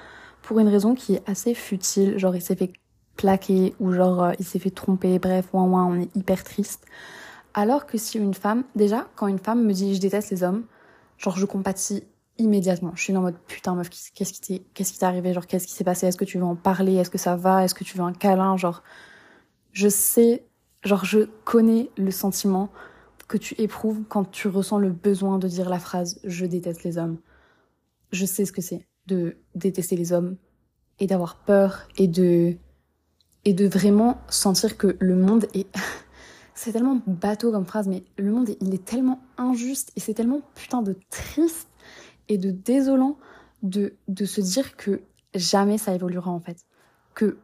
pour 0.42 0.58
une 0.58 0.68
raison 0.68 0.94
qui 0.94 1.14
est 1.14 1.28
assez 1.28 1.54
futile, 1.54 2.18
genre 2.18 2.34
il 2.34 2.42
s'est 2.42 2.56
fait 2.56 2.72
plaquer 3.16 3.74
ou 3.78 3.92
genre 3.92 4.22
euh, 4.22 4.32
il 4.40 4.44
s'est 4.44 4.58
fait 4.58 4.70
tromper, 4.70 5.18
bref, 5.20 5.48
ouin 5.52 5.64
ouin, 5.64 5.86
on 5.86 6.00
est 6.00 6.16
hyper 6.16 6.42
triste. 6.42 6.84
Alors 7.54 7.86
que 7.86 7.98
si 7.98 8.18
une 8.18 8.34
femme, 8.34 8.64
déjà, 8.74 9.08
quand 9.14 9.28
une 9.28 9.38
femme 9.38 9.64
me 9.64 9.72
dit 9.72 9.94
je 9.94 10.00
déteste 10.00 10.30
les 10.30 10.42
hommes, 10.42 10.64
genre 11.18 11.36
je 11.36 11.46
compatis 11.46 12.04
immédiatement. 12.38 12.92
Je 12.96 13.02
suis 13.02 13.16
en 13.16 13.20
mode 13.20 13.36
putain 13.46 13.74
meuf, 13.74 13.90
qu'est-ce 13.90 14.32
qui 14.32 14.40
t'est, 14.40 14.62
qu'est-ce 14.74 14.92
qui 14.92 14.98
t'est 14.98 15.06
arrivé, 15.06 15.32
genre 15.34 15.46
qu'est-ce 15.46 15.66
qui 15.66 15.74
s'est 15.74 15.84
passé, 15.84 16.06
est-ce 16.06 16.16
que 16.16 16.24
tu 16.24 16.38
veux 16.38 16.44
en 16.44 16.56
parler, 16.56 16.94
est-ce 16.96 17.10
que 17.10 17.18
ça 17.18 17.36
va, 17.36 17.64
est-ce 17.64 17.74
que 17.74 17.84
tu 17.84 17.96
veux 17.96 18.04
un 18.04 18.12
câlin, 18.12 18.56
genre 18.56 18.82
je 19.72 19.88
sais 19.88 20.44
Genre, 20.82 21.04
je 21.04 21.20
connais 21.44 21.90
le 21.96 22.10
sentiment 22.10 22.70
que 23.28 23.36
tu 23.36 23.54
éprouves 23.60 24.02
quand 24.08 24.24
tu 24.24 24.48
ressens 24.48 24.78
le 24.78 24.90
besoin 24.90 25.38
de 25.38 25.46
dire 25.46 25.68
la 25.68 25.78
phrase 25.78 26.20
je 26.24 26.46
déteste 26.46 26.82
les 26.82 26.98
hommes. 26.98 27.18
Je 28.12 28.26
sais 28.26 28.44
ce 28.44 28.52
que 28.52 28.60
c'est 28.60 28.88
de 29.06 29.36
détester 29.54 29.96
les 29.96 30.12
hommes. 30.12 30.36
et 30.98 31.06
d'avoir 31.06 31.36
peur 31.36 31.88
et 31.96 32.08
de 32.08 32.56
et 33.46 33.54
de 33.54 33.66
vraiment 33.66 34.20
sentir 34.28 34.76
que 34.76 34.96
le 35.00 35.16
monde 35.16 35.46
est 35.54 35.66
c'est 36.54 36.72
tellement 36.72 37.00
bateau 37.06 37.50
comme 37.52 37.64
phrase 37.64 37.88
mais 37.88 38.04
le 38.18 38.30
monde 38.32 38.50
il 38.60 38.74
est 38.74 38.84
tellement 38.84 39.20
injuste 39.38 39.92
et 39.96 40.00
c'est 40.00 40.12
tellement 40.12 40.42
putain 40.54 40.82
de 40.82 40.94
triste 41.08 41.68
et 42.28 42.36
de 42.36 42.50
désolant 42.50 43.16
de 43.62 43.94
de 44.08 44.24
se 44.26 44.42
dire 44.42 44.76
que 44.76 45.00
jamais 45.34 45.78
ça 45.78 45.94
évoluera 45.94 46.30
en 46.30 46.40
fait 46.40 46.66
que 47.14 47.38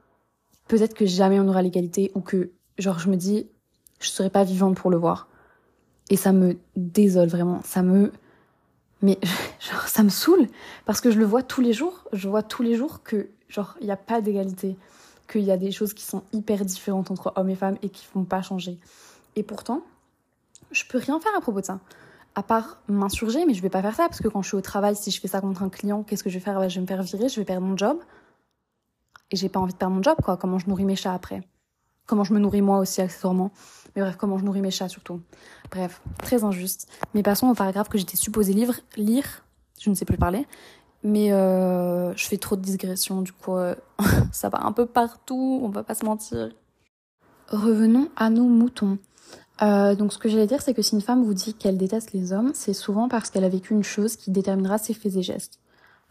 peut-être 0.68 0.94
que 0.94 1.06
jamais 1.06 1.40
on 1.40 1.48
aura 1.48 1.62
l'égalité 1.62 2.12
ou 2.14 2.20
que 2.20 2.50
genre 2.78 2.98
je 2.98 3.08
me 3.08 3.16
dis 3.16 3.46
je 4.00 4.08
serai 4.10 4.30
pas 4.30 4.44
vivante 4.44 4.76
pour 4.76 4.90
le 4.90 4.96
voir. 4.96 5.28
Et 6.10 6.16
ça 6.16 6.32
me 6.32 6.56
désole 6.76 7.28
vraiment. 7.28 7.60
Ça 7.64 7.82
me 7.82 8.12
mais 9.02 9.18
genre 9.60 9.88
ça 9.88 10.02
me 10.02 10.08
saoule. 10.08 10.48
Parce 10.84 11.00
que 11.00 11.10
je 11.10 11.18
le 11.18 11.24
vois 11.24 11.42
tous 11.42 11.60
les 11.60 11.72
jours. 11.72 12.04
Je 12.12 12.28
vois 12.28 12.42
tous 12.42 12.62
les 12.62 12.76
jours 12.76 13.02
que 13.02 13.28
genre 13.48 13.76
il 13.80 13.86
n'y 13.86 13.92
a 13.92 13.96
pas 13.96 14.20
d'égalité. 14.20 14.76
Qu'il 15.28 15.42
y 15.42 15.50
a 15.50 15.56
des 15.56 15.72
choses 15.72 15.92
qui 15.92 16.04
sont 16.04 16.22
hyper 16.32 16.64
différentes 16.64 17.10
entre 17.10 17.32
hommes 17.36 17.50
et 17.50 17.56
femmes 17.56 17.78
et 17.82 17.88
qui 17.88 18.06
ne 18.14 18.20
vont 18.20 18.24
pas 18.24 18.42
changer. 18.42 18.78
Et 19.34 19.42
pourtant 19.42 19.82
je 20.72 20.84
peux 20.84 20.98
rien 20.98 21.20
faire 21.20 21.32
à 21.36 21.40
propos 21.40 21.60
de 21.60 21.66
ça. 21.66 21.80
À 22.34 22.42
part 22.42 22.78
m'insurger 22.88 23.46
mais 23.46 23.54
je 23.54 23.62
vais 23.62 23.70
pas 23.70 23.82
faire 23.82 23.94
ça. 23.94 24.08
Parce 24.08 24.20
que 24.20 24.28
quand 24.28 24.42
je 24.42 24.48
suis 24.48 24.56
au 24.56 24.62
travail 24.62 24.94
si 24.96 25.10
je 25.10 25.20
fais 25.20 25.28
ça 25.28 25.40
contre 25.40 25.62
un 25.62 25.68
client 25.70 26.02
qu'est-ce 26.02 26.22
que 26.22 26.30
je 26.30 26.38
vais 26.38 26.44
faire? 26.44 26.58
Bah, 26.58 26.68
je 26.68 26.76
vais 26.76 26.82
me 26.82 26.86
faire 26.86 27.02
virer 27.02 27.28
je 27.28 27.40
vais 27.40 27.44
perdre 27.44 27.66
mon 27.66 27.76
job. 27.76 27.98
Et 29.32 29.36
j'ai 29.36 29.48
pas 29.48 29.58
envie 29.58 29.72
de 29.72 29.78
perdre 29.78 29.94
mon 29.94 30.02
job 30.02 30.16
quoi. 30.22 30.36
Comment 30.36 30.58
je 30.58 30.68
nourris 30.68 30.84
mes 30.84 30.96
chats 30.96 31.14
après? 31.14 31.42
Comment 32.06 32.24
je 32.24 32.32
me 32.32 32.38
nourris 32.38 32.62
moi 32.62 32.78
aussi 32.78 33.00
accessoirement 33.00 33.50
mais 33.96 34.02
bref, 34.02 34.16
comment 34.18 34.36
je 34.36 34.44
nourris 34.44 34.60
mes 34.60 34.70
chats 34.70 34.90
surtout. 34.90 35.22
Bref, 35.70 36.02
très 36.18 36.44
injuste. 36.44 36.86
Mais 37.14 37.22
passons 37.22 37.48
au 37.48 37.54
paragraphe 37.54 37.88
que 37.88 37.96
j'étais 37.96 38.16
supposée 38.16 38.52
lire, 38.52 38.78
lire. 38.96 39.42
Je 39.80 39.88
ne 39.88 39.94
sais 39.94 40.04
plus 40.04 40.18
parler. 40.18 40.46
Mais 41.02 41.32
euh, 41.32 42.14
je 42.14 42.26
fais 42.26 42.36
trop 42.36 42.56
de 42.56 42.60
digressions, 42.60 43.22
du 43.22 43.32
coup, 43.32 43.56
euh, 43.56 43.74
ça 44.32 44.48
va 44.48 44.64
un 44.64 44.72
peu 44.72 44.86
partout, 44.86 45.60
on 45.62 45.68
va 45.68 45.82
pas 45.82 45.94
se 45.94 46.04
mentir. 46.04 46.50
Revenons 47.48 48.08
à 48.16 48.28
nos 48.28 48.44
moutons. 48.44 48.98
Euh, 49.62 49.94
donc 49.94 50.12
ce 50.12 50.18
que 50.18 50.28
j'allais 50.28 50.46
dire, 50.46 50.60
c'est 50.60 50.74
que 50.74 50.82
si 50.82 50.94
une 50.94 51.00
femme 51.00 51.24
vous 51.24 51.32
dit 51.32 51.54
qu'elle 51.54 51.78
déteste 51.78 52.12
les 52.12 52.32
hommes, 52.32 52.50
c'est 52.54 52.74
souvent 52.74 53.08
parce 53.08 53.30
qu'elle 53.30 53.44
a 53.44 53.48
vécu 53.48 53.72
une 53.72 53.84
chose 53.84 54.16
qui 54.16 54.30
déterminera 54.30 54.76
ses 54.76 54.92
faits 54.92 55.16
et 55.16 55.22
gestes. 55.22 55.60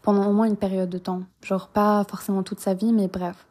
Pendant 0.02 0.28
au 0.28 0.32
moins 0.32 0.46
une 0.46 0.56
période 0.56 0.88
de 0.88 0.98
temps. 0.98 1.22
Genre 1.42 1.68
pas 1.68 2.04
forcément 2.08 2.42
toute 2.42 2.60
sa 2.60 2.74
vie, 2.74 2.92
mais 2.92 3.06
bref. 3.06 3.46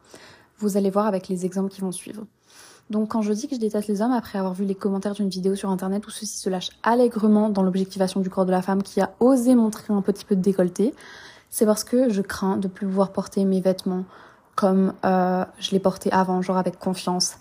Vous 0.58 0.76
allez 0.76 0.90
voir 0.90 1.06
avec 1.06 1.28
les 1.28 1.46
exemples 1.46 1.70
qui 1.70 1.80
vont 1.80 1.92
suivre. 1.92 2.26
Donc 2.90 3.10
quand 3.10 3.22
je 3.22 3.32
dis 3.32 3.48
que 3.48 3.56
je 3.56 3.60
déteste 3.60 3.88
les 3.88 4.00
hommes, 4.00 4.12
après 4.12 4.38
avoir 4.38 4.54
vu 4.54 4.64
les 4.64 4.74
commentaires 4.74 5.14
d'une 5.14 5.28
vidéo 5.28 5.56
sur 5.56 5.70
internet 5.70 6.06
où 6.06 6.10
ceux-ci 6.10 6.38
se 6.38 6.48
lâchent 6.48 6.70
allègrement 6.82 7.50
dans 7.50 7.62
l'objectivation 7.62 8.20
du 8.20 8.30
corps 8.30 8.46
de 8.46 8.52
la 8.52 8.62
femme 8.62 8.82
qui 8.82 9.00
a 9.00 9.12
osé 9.18 9.54
montrer 9.54 9.92
un 9.92 10.02
petit 10.02 10.24
peu 10.24 10.36
de 10.36 10.40
décolleté, 10.40 10.94
c'est 11.50 11.66
parce 11.66 11.82
que 11.82 12.10
je 12.10 12.22
crains 12.22 12.58
de 12.58 12.68
plus 12.68 12.86
pouvoir 12.86 13.12
porter 13.12 13.44
mes 13.44 13.60
vêtements 13.60 14.04
comme 14.54 14.94
euh, 15.04 15.44
je 15.58 15.72
les 15.72 15.80
portais 15.80 16.10
avant, 16.12 16.40
genre 16.42 16.56
avec 16.56 16.78
confiance, 16.78 17.36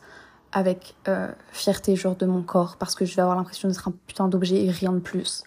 avec 0.51 0.95
euh, 1.07 1.29
fierté 1.51 1.95
genre 1.95 2.15
de 2.15 2.25
mon 2.25 2.41
corps, 2.41 2.75
parce 2.77 2.93
que 2.93 3.05
je 3.05 3.15
vais 3.15 3.21
avoir 3.21 3.37
l'impression 3.37 3.69
d'être 3.69 3.87
un 3.87 3.93
putain 4.05 4.27
d'objet 4.27 4.65
et 4.65 4.69
rien 4.69 4.91
de 4.91 4.99
plus. 4.99 5.43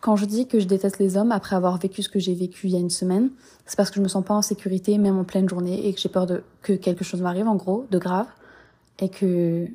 Quand 0.00 0.16
je 0.16 0.24
dis 0.24 0.46
que 0.46 0.60
je 0.60 0.64
déteste 0.64 0.98
les 0.98 1.18
hommes 1.18 1.30
après 1.30 1.56
avoir 1.56 1.76
vécu 1.76 2.02
ce 2.02 2.08
que 2.08 2.18
j'ai 2.18 2.34
vécu 2.34 2.68
il 2.68 2.72
y 2.72 2.76
a 2.76 2.78
une 2.78 2.88
semaine, 2.88 3.30
c'est 3.66 3.76
parce 3.76 3.90
que 3.90 3.96
je 3.96 4.00
me 4.00 4.08
sens 4.08 4.24
pas 4.24 4.32
en 4.32 4.40
sécurité 4.40 4.96
même 4.96 5.18
en 5.18 5.24
pleine 5.24 5.46
journée 5.46 5.86
et 5.86 5.92
que 5.92 6.00
j'ai 6.00 6.08
peur 6.08 6.24
de 6.24 6.42
que 6.62 6.72
quelque 6.72 7.04
chose 7.04 7.20
m'arrive 7.20 7.48
en 7.48 7.56
gros, 7.56 7.86
de 7.90 7.98
grave 7.98 8.26
et 9.00 9.08
que 9.08 9.66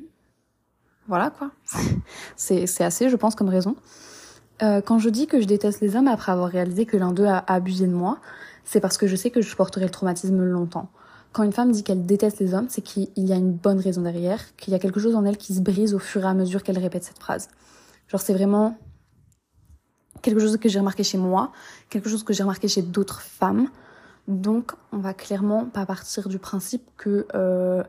voilà 1.08 1.30
quoi. 1.30 1.50
c'est 2.36 2.64
assez, 2.80 3.08
je 3.08 3.16
pense, 3.16 3.34
comme 3.34 3.48
raison. 3.48 3.76
Euh, 4.62 4.80
quand 4.80 4.98
je 4.98 5.10
dis 5.10 5.26
que 5.26 5.40
je 5.40 5.46
déteste 5.46 5.80
les 5.80 5.96
hommes 5.96 6.08
après 6.08 6.32
avoir 6.32 6.48
réalisé 6.48 6.86
que 6.86 6.96
l'un 6.96 7.12
d'eux 7.12 7.26
a 7.26 7.44
abusé 7.46 7.86
de 7.86 7.92
moi, 7.92 8.18
c'est 8.64 8.80
parce 8.80 8.96
que 8.96 9.06
je 9.06 9.14
sais 9.14 9.30
que 9.30 9.42
je 9.42 9.54
porterai 9.54 9.84
le 9.84 9.90
traumatisme 9.90 10.42
longtemps. 10.42 10.90
Quand 11.32 11.42
une 11.42 11.52
femme 11.52 11.70
dit 11.70 11.84
qu'elle 11.84 12.06
déteste 12.06 12.40
les 12.40 12.54
hommes, 12.54 12.66
c'est 12.70 12.80
qu'il 12.80 13.10
y 13.16 13.32
a 13.32 13.36
une 13.36 13.52
bonne 13.52 13.78
raison 13.78 14.00
derrière, 14.00 14.56
qu'il 14.56 14.72
y 14.72 14.76
a 14.76 14.78
quelque 14.78 14.98
chose 14.98 15.14
en 15.14 15.24
elle 15.24 15.36
qui 15.36 15.54
se 15.54 15.60
brise 15.60 15.94
au 15.94 15.98
fur 15.98 16.24
et 16.24 16.26
à 16.26 16.34
mesure 16.34 16.62
qu'elle 16.62 16.78
répète 16.78 17.04
cette 17.04 17.18
phrase. 17.18 17.48
Genre 18.08 18.20
c'est 18.20 18.32
vraiment 18.32 18.78
quelque 20.22 20.40
chose 20.40 20.56
que 20.56 20.68
j'ai 20.68 20.78
remarqué 20.78 21.04
chez 21.04 21.18
moi, 21.18 21.52
quelque 21.90 22.08
chose 22.08 22.24
que 22.24 22.32
j'ai 22.32 22.42
remarqué 22.42 22.68
chez 22.68 22.82
d'autres 22.82 23.20
femmes. 23.20 23.68
Donc 24.28 24.72
on 24.92 24.98
va 24.98 25.12
clairement 25.12 25.66
pas 25.66 25.84
partir 25.84 26.28
du 26.28 26.38
principe 26.38 26.88
que 26.96 27.26
euh, 27.34 27.84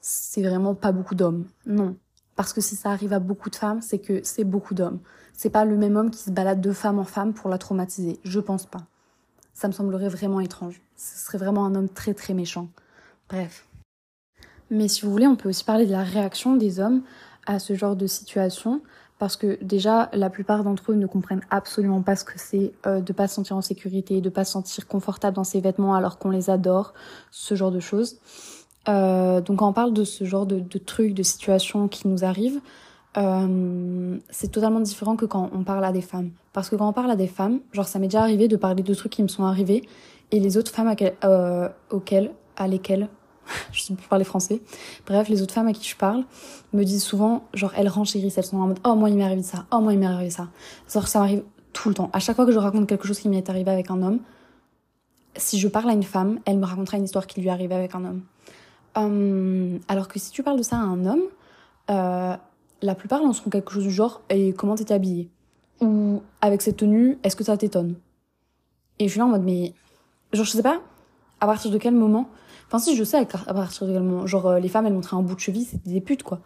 c'est 0.00 0.42
vraiment 0.42 0.74
pas 0.74 0.92
beaucoup 0.92 1.14
d'hommes. 1.14 1.46
Non. 1.66 1.96
Parce 2.36 2.52
que 2.52 2.60
si 2.60 2.76
ça 2.76 2.90
arrive 2.90 3.12
à 3.12 3.18
beaucoup 3.18 3.50
de 3.50 3.56
femmes, 3.56 3.82
c'est 3.82 3.98
que 3.98 4.20
c'est 4.22 4.44
beaucoup 4.44 4.74
d'hommes. 4.74 5.00
C'est 5.34 5.50
pas 5.50 5.64
le 5.64 5.76
même 5.76 5.96
homme 5.96 6.10
qui 6.10 6.20
se 6.20 6.30
balade 6.30 6.60
de 6.60 6.72
femme 6.72 6.98
en 6.98 7.04
femme 7.04 7.34
pour 7.34 7.50
la 7.50 7.58
traumatiser. 7.58 8.18
Je 8.24 8.40
pense 8.40 8.66
pas. 8.66 8.86
Ça 9.54 9.68
me 9.68 9.72
semblerait 9.72 10.08
vraiment 10.08 10.40
étrange. 10.40 10.80
Ce 10.96 11.26
serait 11.26 11.38
vraiment 11.38 11.66
un 11.66 11.74
homme 11.74 11.88
très 11.88 12.14
très 12.14 12.34
méchant. 12.34 12.68
Bref. 13.28 13.66
Mais 14.70 14.88
si 14.88 15.02
vous 15.02 15.10
voulez, 15.10 15.26
on 15.26 15.36
peut 15.36 15.48
aussi 15.48 15.64
parler 15.64 15.86
de 15.86 15.92
la 15.92 16.02
réaction 16.02 16.56
des 16.56 16.80
hommes 16.80 17.02
à 17.46 17.58
ce 17.58 17.74
genre 17.74 17.96
de 17.96 18.06
situation. 18.06 18.80
Parce 19.18 19.36
que 19.36 19.62
déjà, 19.62 20.08
la 20.14 20.30
plupart 20.30 20.64
d'entre 20.64 20.92
eux 20.92 20.94
ne 20.94 21.06
comprennent 21.06 21.44
absolument 21.50 22.00
pas 22.00 22.16
ce 22.16 22.24
que 22.24 22.38
c'est 22.38 22.72
euh, 22.86 23.02
de 23.02 23.12
pas 23.12 23.28
se 23.28 23.34
sentir 23.34 23.54
en 23.54 23.60
sécurité, 23.60 24.22
de 24.22 24.30
pas 24.30 24.46
se 24.46 24.52
sentir 24.52 24.86
confortable 24.86 25.36
dans 25.36 25.44
ses 25.44 25.60
vêtements 25.60 25.94
alors 25.94 26.18
qu'on 26.18 26.30
les 26.30 26.48
adore, 26.48 26.94
ce 27.30 27.54
genre 27.54 27.70
de 27.70 27.80
choses. 27.80 28.18
Euh, 28.88 29.40
donc 29.40 29.58
quand 29.58 29.68
on 29.68 29.72
parle 29.72 29.92
de 29.92 30.04
ce 30.04 30.24
genre 30.24 30.46
de, 30.46 30.58
de 30.58 30.78
trucs, 30.78 31.14
de 31.14 31.22
situations 31.22 31.88
qui 31.88 32.08
nous 32.08 32.24
arrivent, 32.24 32.60
euh, 33.16 34.18
c'est 34.30 34.52
totalement 34.52 34.80
différent 34.80 35.16
que 35.16 35.26
quand 35.26 35.50
on 35.52 35.64
parle 35.64 35.84
à 35.84 35.92
des 35.92 36.00
femmes. 36.00 36.30
Parce 36.52 36.68
que 36.68 36.76
quand 36.76 36.88
on 36.88 36.92
parle 36.92 37.10
à 37.10 37.16
des 37.16 37.26
femmes, 37.26 37.60
genre 37.72 37.88
ça 37.88 37.98
m'est 37.98 38.06
déjà 38.06 38.22
arrivé 38.22 38.48
de 38.48 38.56
parler 38.56 38.82
de 38.82 38.94
trucs 38.94 39.12
qui 39.12 39.22
me 39.22 39.28
sont 39.28 39.44
arrivés 39.44 39.82
et 40.30 40.40
les 40.40 40.56
autres 40.56 40.72
femmes 40.72 40.88
à 40.88 40.94
euh, 41.24 41.68
auxquelles, 41.90 42.30
à 42.56 42.68
lesquelles, 42.68 43.08
je 43.72 43.82
sais 43.82 43.94
plus 43.94 44.06
parler 44.06 44.24
français, 44.24 44.60
bref, 45.06 45.28
les 45.28 45.42
autres 45.42 45.54
femmes 45.54 45.68
à 45.68 45.72
qui 45.72 45.88
je 45.88 45.96
parle 45.96 46.24
me 46.72 46.84
disent 46.84 47.02
souvent, 47.02 47.44
genre 47.52 47.72
elles 47.76 47.88
renchérissent, 47.88 48.38
elles 48.38 48.44
sont 48.44 48.58
en 48.58 48.68
mode 48.68 48.78
oh 48.84 48.94
moi 48.94 49.10
il 49.10 49.16
m'est 49.16 49.24
arrivé 49.24 49.42
ça, 49.42 49.66
oh 49.72 49.80
moi 49.80 49.92
il 49.92 49.98
m'est 49.98 50.06
arrivé 50.06 50.30
ça. 50.30 50.48
Genre 50.92 51.08
ça 51.08 51.18
m'arrive 51.18 51.42
tout 51.72 51.88
le 51.88 51.94
temps. 51.94 52.10
À 52.12 52.20
chaque 52.20 52.36
fois 52.36 52.46
que 52.46 52.52
je 52.52 52.58
raconte 52.58 52.88
quelque 52.88 53.06
chose 53.06 53.18
qui 53.18 53.28
m'est 53.28 53.48
arrivé 53.50 53.70
avec 53.70 53.90
un 53.90 54.02
homme, 54.02 54.20
si 55.36 55.58
je 55.58 55.68
parle 55.68 55.90
à 55.90 55.92
une 55.92 56.02
femme, 56.02 56.40
elle 56.44 56.58
me 56.58 56.66
racontera 56.66 56.96
une 56.96 57.04
histoire 57.04 57.26
qui 57.26 57.40
lui 57.40 57.48
est 57.48 57.52
arrivée 57.52 57.74
avec 57.74 57.94
un 57.94 58.04
homme. 58.04 58.22
Euh, 58.96 59.78
alors 59.88 60.08
que 60.08 60.18
si 60.18 60.30
tu 60.30 60.42
parles 60.42 60.58
de 60.58 60.62
ça 60.62 60.76
à 60.76 60.80
un 60.80 61.06
homme, 61.06 61.22
euh, 61.90 62.36
la 62.82 62.94
plupart 62.94 63.22
lanceront 63.22 63.50
quelque 63.50 63.72
chose 63.72 63.84
du 63.84 63.90
genre 63.90 64.22
Et 64.30 64.52
comment 64.52 64.74
t'es 64.74 64.92
habillée? 64.92 65.28
Ou 65.80 66.22
avec 66.40 66.62
cette 66.62 66.76
tenue, 66.76 67.18
est-ce 67.22 67.36
que 67.36 67.44
ça 67.44 67.56
t'étonne? 67.56 67.94
Et 68.98 69.04
je 69.04 69.10
suis 69.10 69.18
là 69.18 69.26
en 69.26 69.28
mode 69.28 69.44
Mais. 69.44 69.72
Genre, 70.32 70.44
je 70.44 70.50
sais 70.50 70.62
pas 70.62 70.80
à 71.40 71.46
partir 71.46 71.70
de 71.70 71.78
quel 71.78 71.94
moment? 71.94 72.28
Enfin, 72.66 72.78
si, 72.78 72.94
je 72.94 73.02
sais 73.02 73.16
à 73.16 73.54
partir 73.54 73.86
de 73.86 73.92
quel 73.92 74.02
moment. 74.02 74.26
Genre, 74.26 74.46
euh, 74.46 74.58
les 74.60 74.68
femmes, 74.68 74.86
elles 74.86 74.92
montraient 74.92 75.16
un 75.16 75.22
bout 75.22 75.34
de 75.34 75.40
cheville, 75.40 75.64
c'était 75.64 75.90
des 75.90 76.00
putes, 76.00 76.22
quoi. 76.22 76.40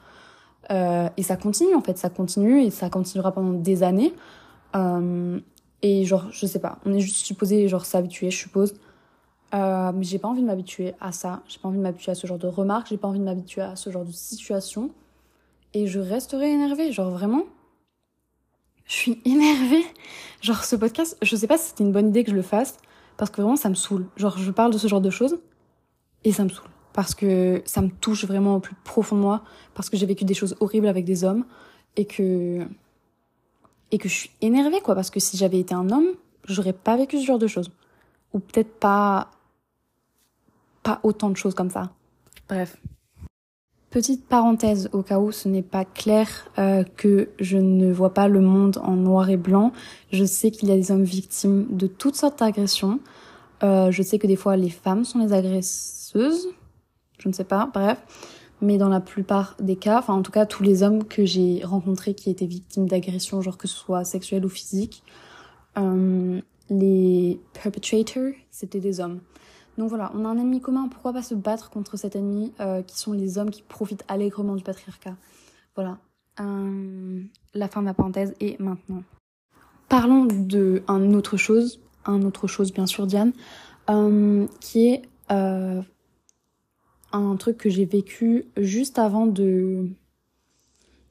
Euh, 0.70 1.08
et 1.16 1.22
ça 1.22 1.36
continue, 1.36 1.74
en 1.74 1.82
fait, 1.82 1.98
ça 1.98 2.08
continue 2.08 2.62
et 2.62 2.70
ça 2.70 2.88
continuera 2.88 3.32
pendant 3.32 3.52
des 3.52 3.82
années. 3.82 4.14
Euh, 4.74 5.38
et 5.82 6.04
genre, 6.04 6.26
je 6.30 6.46
sais 6.46 6.60
pas, 6.60 6.78
on 6.86 6.94
est 6.94 7.00
juste 7.00 7.16
supposé, 7.16 7.68
genre, 7.68 7.84
s'habituer, 7.84 8.30
je 8.30 8.38
suppose. 8.38 8.74
Euh, 9.54 9.92
mais 9.94 10.04
j'ai 10.04 10.18
pas 10.18 10.28
envie 10.28 10.42
de 10.42 10.46
m'habituer 10.46 10.94
à 11.00 11.12
ça. 11.12 11.42
J'ai 11.46 11.58
pas 11.58 11.68
envie 11.68 11.78
de 11.78 11.82
m'habituer 11.82 12.12
à 12.12 12.14
ce 12.14 12.26
genre 12.26 12.38
de 12.38 12.48
remarques. 12.48 12.88
J'ai 12.88 12.96
pas 12.96 13.08
envie 13.08 13.20
de 13.20 13.24
m'habituer 13.24 13.62
à 13.62 13.76
ce 13.76 13.90
genre 13.90 14.04
de 14.04 14.10
situation. 14.10 14.90
Et 15.74 15.86
je 15.86 16.00
resterai 16.00 16.50
énervée. 16.50 16.90
Genre 16.90 17.10
vraiment. 17.10 17.44
Je 18.86 18.94
suis 18.94 19.22
énervée. 19.24 19.84
Genre 20.40 20.64
ce 20.64 20.76
podcast, 20.76 21.16
je 21.22 21.36
sais 21.36 21.46
pas 21.46 21.56
si 21.56 21.68
c'était 21.68 21.84
une 21.84 21.92
bonne 21.92 22.08
idée 22.08 22.24
que 22.24 22.30
je 22.30 22.36
le 22.36 22.42
fasse. 22.42 22.78
Parce 23.16 23.30
que 23.30 23.40
vraiment 23.40 23.56
ça 23.56 23.68
me 23.68 23.74
saoule. 23.74 24.06
Genre 24.16 24.36
je 24.36 24.50
parle 24.50 24.72
de 24.72 24.78
ce 24.78 24.88
genre 24.88 25.00
de 25.00 25.10
choses. 25.10 25.38
Et 26.24 26.32
ça 26.32 26.42
me 26.44 26.48
saoule. 26.48 26.68
Parce 26.92 27.14
que 27.14 27.62
ça 27.64 27.80
me 27.80 27.90
touche 27.90 28.24
vraiment 28.24 28.56
au 28.56 28.60
plus 28.60 28.74
profond 28.82 29.16
de 29.16 29.20
moi. 29.20 29.44
Parce 29.74 29.88
que 29.88 29.96
j'ai 29.96 30.06
vécu 30.06 30.24
des 30.24 30.34
choses 30.34 30.56
horribles 30.58 30.88
avec 30.88 31.04
des 31.04 31.22
hommes. 31.22 31.44
Et 31.96 32.06
que. 32.06 32.66
Et 33.92 33.98
que 33.98 34.08
je 34.08 34.14
suis 34.14 34.30
énervée 34.40 34.80
quoi. 34.80 34.96
Parce 34.96 35.10
que 35.10 35.20
si 35.20 35.36
j'avais 35.36 35.60
été 35.60 35.74
un 35.74 35.90
homme, 35.90 36.08
j'aurais 36.48 36.72
pas 36.72 36.96
vécu 36.96 37.20
ce 37.20 37.24
genre 37.24 37.38
de 37.38 37.46
choses. 37.46 37.70
Ou 38.32 38.40
peut-être 38.40 38.80
pas 38.80 39.30
pas 40.84 41.00
autant 41.02 41.30
de 41.30 41.36
choses 41.36 41.54
comme 41.54 41.70
ça. 41.70 41.90
Bref. 42.48 42.76
Petite 43.90 44.26
parenthèse 44.26 44.88
au 44.92 45.02
cas 45.02 45.18
où 45.18 45.30
ce 45.32 45.48
n'est 45.48 45.62
pas 45.62 45.84
clair 45.84 46.28
euh, 46.58 46.82
que 46.96 47.28
je 47.38 47.58
ne 47.58 47.92
vois 47.92 48.12
pas 48.12 48.28
le 48.28 48.40
monde 48.40 48.78
en 48.82 48.96
noir 48.96 49.30
et 49.30 49.36
blanc. 49.36 49.72
Je 50.12 50.24
sais 50.24 50.50
qu'il 50.50 50.68
y 50.68 50.72
a 50.72 50.76
des 50.76 50.90
hommes 50.90 51.04
victimes 51.04 51.66
de 51.70 51.86
toutes 51.86 52.16
sortes 52.16 52.40
d'agressions. 52.40 53.00
Euh, 53.62 53.90
je 53.90 54.02
sais 54.02 54.18
que 54.18 54.26
des 54.26 54.36
fois 54.36 54.56
les 54.56 54.70
femmes 54.70 55.04
sont 55.04 55.20
les 55.20 55.32
agresseuses. 55.32 56.48
Je 57.18 57.28
ne 57.28 57.32
sais 57.32 57.44
pas, 57.44 57.70
bref. 57.72 57.98
Mais 58.60 58.78
dans 58.78 58.88
la 58.88 59.00
plupart 59.00 59.56
des 59.60 59.76
cas, 59.76 59.98
enfin 59.98 60.14
en 60.14 60.22
tout 60.22 60.32
cas 60.32 60.44
tous 60.44 60.64
les 60.64 60.82
hommes 60.82 61.04
que 61.04 61.24
j'ai 61.24 61.60
rencontrés 61.64 62.14
qui 62.14 62.30
étaient 62.30 62.46
victimes 62.46 62.88
d'agressions, 62.88 63.42
genre 63.42 63.58
que 63.58 63.68
ce 63.68 63.76
soit 63.76 64.04
sexuelle 64.04 64.44
ou 64.44 64.48
physique, 64.48 65.04
euh, 65.78 66.40
les 66.68 67.40
perpetrators, 67.52 68.32
c'était 68.50 68.80
des 68.80 69.00
hommes. 69.00 69.20
Donc 69.78 69.88
voilà, 69.88 70.12
on 70.14 70.24
a 70.24 70.28
un 70.28 70.38
ennemi 70.38 70.60
commun, 70.60 70.88
pourquoi 70.88 71.12
pas 71.12 71.22
se 71.22 71.34
battre 71.34 71.70
contre 71.70 71.96
cet 71.96 72.14
ennemi 72.14 72.52
euh, 72.60 72.82
qui 72.82 72.98
sont 72.98 73.12
les 73.12 73.38
hommes 73.38 73.50
qui 73.50 73.62
profitent 73.62 74.04
allègrement 74.08 74.54
du 74.54 74.62
patriarcat. 74.62 75.16
Voilà. 75.74 75.98
Euh, 76.40 77.22
la 77.54 77.68
fin 77.68 77.80
de 77.80 77.86
ma 77.86 77.94
parenthèse 77.94 78.34
est 78.40 78.60
maintenant. 78.60 79.02
Parlons 79.88 80.26
de 80.26 80.82
un 80.88 81.14
autre 81.14 81.36
chose, 81.36 81.80
un 82.04 82.22
autre 82.22 82.46
chose 82.46 82.72
bien 82.72 82.86
sûr 82.86 83.06
Diane, 83.06 83.32
euh, 83.90 84.46
qui 84.60 84.88
est 84.88 85.02
un 85.28 85.84
truc 87.36 87.58
que 87.58 87.70
j'ai 87.70 87.84
vécu 87.84 88.46
juste 88.56 88.98
avant 88.98 89.26
de, 89.26 89.88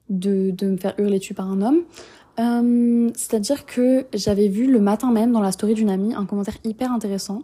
de, 0.10 0.52
de 0.52 0.68
me 0.68 0.78
faire 0.78 0.96
hurler 0.98 1.20
dessus 1.20 1.34
par 1.34 1.50
un 1.50 1.62
homme. 1.62 3.14
C'est-à-dire 3.16 3.66
que 3.66 4.06
j'avais 4.14 4.50
vu 4.50 4.72
le 4.72 4.80
matin 4.80 5.12
même 5.12 5.32
dans 5.32 5.40
la 5.40 5.52
story 5.52 5.74
d'une 5.74 5.90
amie 5.90 6.14
un 6.14 6.26
commentaire 6.26 6.58
hyper 6.64 6.92
intéressant 6.92 7.44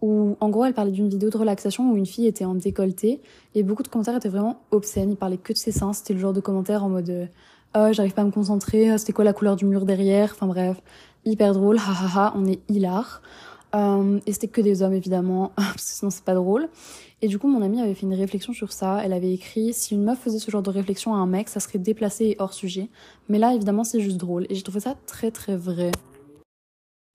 où 0.00 0.36
en 0.40 0.48
gros 0.48 0.64
elle 0.64 0.74
parlait 0.74 0.92
d'une 0.92 1.08
vidéo 1.08 1.30
de 1.30 1.36
relaxation 1.36 1.90
où 1.90 1.96
une 1.96 2.06
fille 2.06 2.26
était 2.26 2.44
en 2.44 2.54
décolleté 2.54 3.20
et 3.54 3.62
beaucoup 3.62 3.82
de 3.82 3.88
commentaires 3.88 4.16
étaient 4.16 4.28
vraiment 4.28 4.60
obscènes, 4.70 5.10
ils 5.10 5.16
parlaient 5.16 5.38
que 5.38 5.52
de 5.52 5.58
ses 5.58 5.72
seins, 5.72 5.92
c'était 5.92 6.14
le 6.14 6.20
genre 6.20 6.32
de 6.32 6.40
commentaires 6.40 6.84
en 6.84 6.88
mode 6.88 7.28
oh 7.74 7.88
j'arrive 7.92 8.14
pas 8.14 8.22
à 8.22 8.24
me 8.24 8.30
concentrer, 8.30 8.96
c'était 8.98 9.12
quoi 9.12 9.24
la 9.24 9.32
couleur 9.32 9.56
du 9.56 9.64
mur 9.64 9.84
derrière, 9.84 10.32
enfin 10.32 10.46
bref, 10.46 10.80
hyper 11.24 11.52
drôle, 11.54 11.78
hahaha, 11.78 12.32
on 12.36 12.46
est 12.46 12.60
hilar. 12.68 13.22
Euh, 13.74 14.18
et 14.24 14.32
c'était 14.32 14.48
que 14.48 14.62
des 14.62 14.82
hommes 14.82 14.94
évidemment, 14.94 15.52
parce 15.56 15.74
que 15.74 15.92
sinon 15.92 16.10
c'est 16.10 16.24
pas 16.24 16.34
drôle. 16.34 16.68
Et 17.20 17.28
du 17.28 17.38
coup, 17.38 17.48
mon 17.48 17.62
amie 17.62 17.80
avait 17.80 17.94
fait 17.94 18.06
une 18.06 18.14
réflexion 18.14 18.52
sur 18.52 18.72
ça. 18.72 19.00
Elle 19.04 19.12
avait 19.12 19.32
écrit 19.32 19.72
si 19.72 19.94
une 19.94 20.04
meuf 20.04 20.20
faisait 20.20 20.38
ce 20.38 20.50
genre 20.50 20.62
de 20.62 20.70
réflexion 20.70 21.14
à 21.14 21.16
un 21.16 21.26
mec, 21.26 21.48
ça 21.48 21.58
serait 21.58 21.80
déplacé 21.80 22.26
et 22.26 22.36
hors 22.38 22.52
sujet. 22.52 22.88
Mais 23.28 23.38
là, 23.38 23.54
évidemment, 23.54 23.82
c'est 23.82 24.00
juste 24.00 24.18
drôle. 24.18 24.46
Et 24.48 24.54
j'ai 24.54 24.62
trouvé 24.62 24.80
ça 24.80 24.94
très 25.06 25.32
très 25.32 25.56
vrai. 25.56 25.90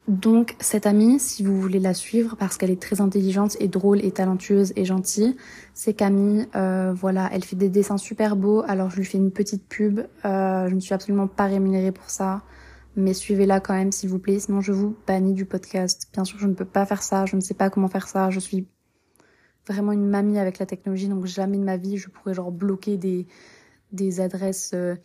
Donc, 0.08 0.56
cette 0.60 0.86
amie, 0.86 1.18
si 1.18 1.44
vous 1.44 1.60
voulez 1.60 1.80
la 1.80 1.94
suivre, 1.94 2.36
parce 2.38 2.58
qu'elle 2.58 2.72
est 2.72 2.82
très 2.82 3.00
intelligente 3.00 3.56
et 3.62 3.70
drôle 3.70 4.04
et 4.04 4.12
talentueuse 4.12 4.74
et 4.76 4.84
gentille, 4.84 5.38
c'est 5.74 5.94
Camille. 5.94 6.48
Euh, 6.56 6.94
voilà, 6.94 7.30
elle 7.32 7.44
fait 7.44 7.56
des 7.56 7.70
dessins 7.70 7.98
super 7.98 8.36
beaux. 8.36 8.64
Alors, 8.68 8.90
je 8.90 8.98
lui 8.98 9.06
fais 9.06 9.18
une 9.18 9.32
petite 9.32 9.66
pub. 9.68 10.02
Euh, 10.26 10.68
je 10.68 10.76
ne 10.76 10.80
suis 10.82 10.94
absolument 10.94 11.28
pas 11.28 11.46
rémunérée 11.46 11.94
pour 11.94 12.10
ça. 12.10 12.42
Mais 12.98 13.14
suivez-la 13.14 13.62
quand 13.62 13.74
même, 13.74 13.94
s'il 13.94 14.10
vous 14.10 14.20
plaît. 14.20 14.40
Sinon, 14.40 14.60
je 14.60 14.74
vous 14.74 14.96
bannis 15.08 15.34
du 15.34 15.46
podcast. 15.46 16.10
Bien 16.12 16.26
sûr, 16.26 16.38
je 16.38 16.48
ne 16.48 16.54
peux 16.54 16.66
pas 16.66 16.86
faire 16.86 17.02
ça. 17.02 17.26
Je 17.26 17.38
ne 17.38 17.42
sais 17.42 17.54
pas 17.54 17.70
comment 17.70 17.88
faire 17.88 18.08
ça. 18.10 18.30
Je 18.30 18.42
suis 18.42 18.68
vraiment 19.68 19.92
une 19.92 20.08
mamie 20.08 20.40
avec 20.40 20.60
la 20.60 20.66
technologie, 20.66 21.08
donc 21.08 21.26
jamais 21.26 21.58
de 21.58 21.64
ma 21.64 21.78
vie 21.78 21.98
je 21.98 22.10
pourrais 22.10 22.34
genre 22.34 22.52
bloquer 22.52 22.98
des, 22.98 23.28
des 23.92 24.20
adresses 24.20 24.72
euh, 24.74 24.96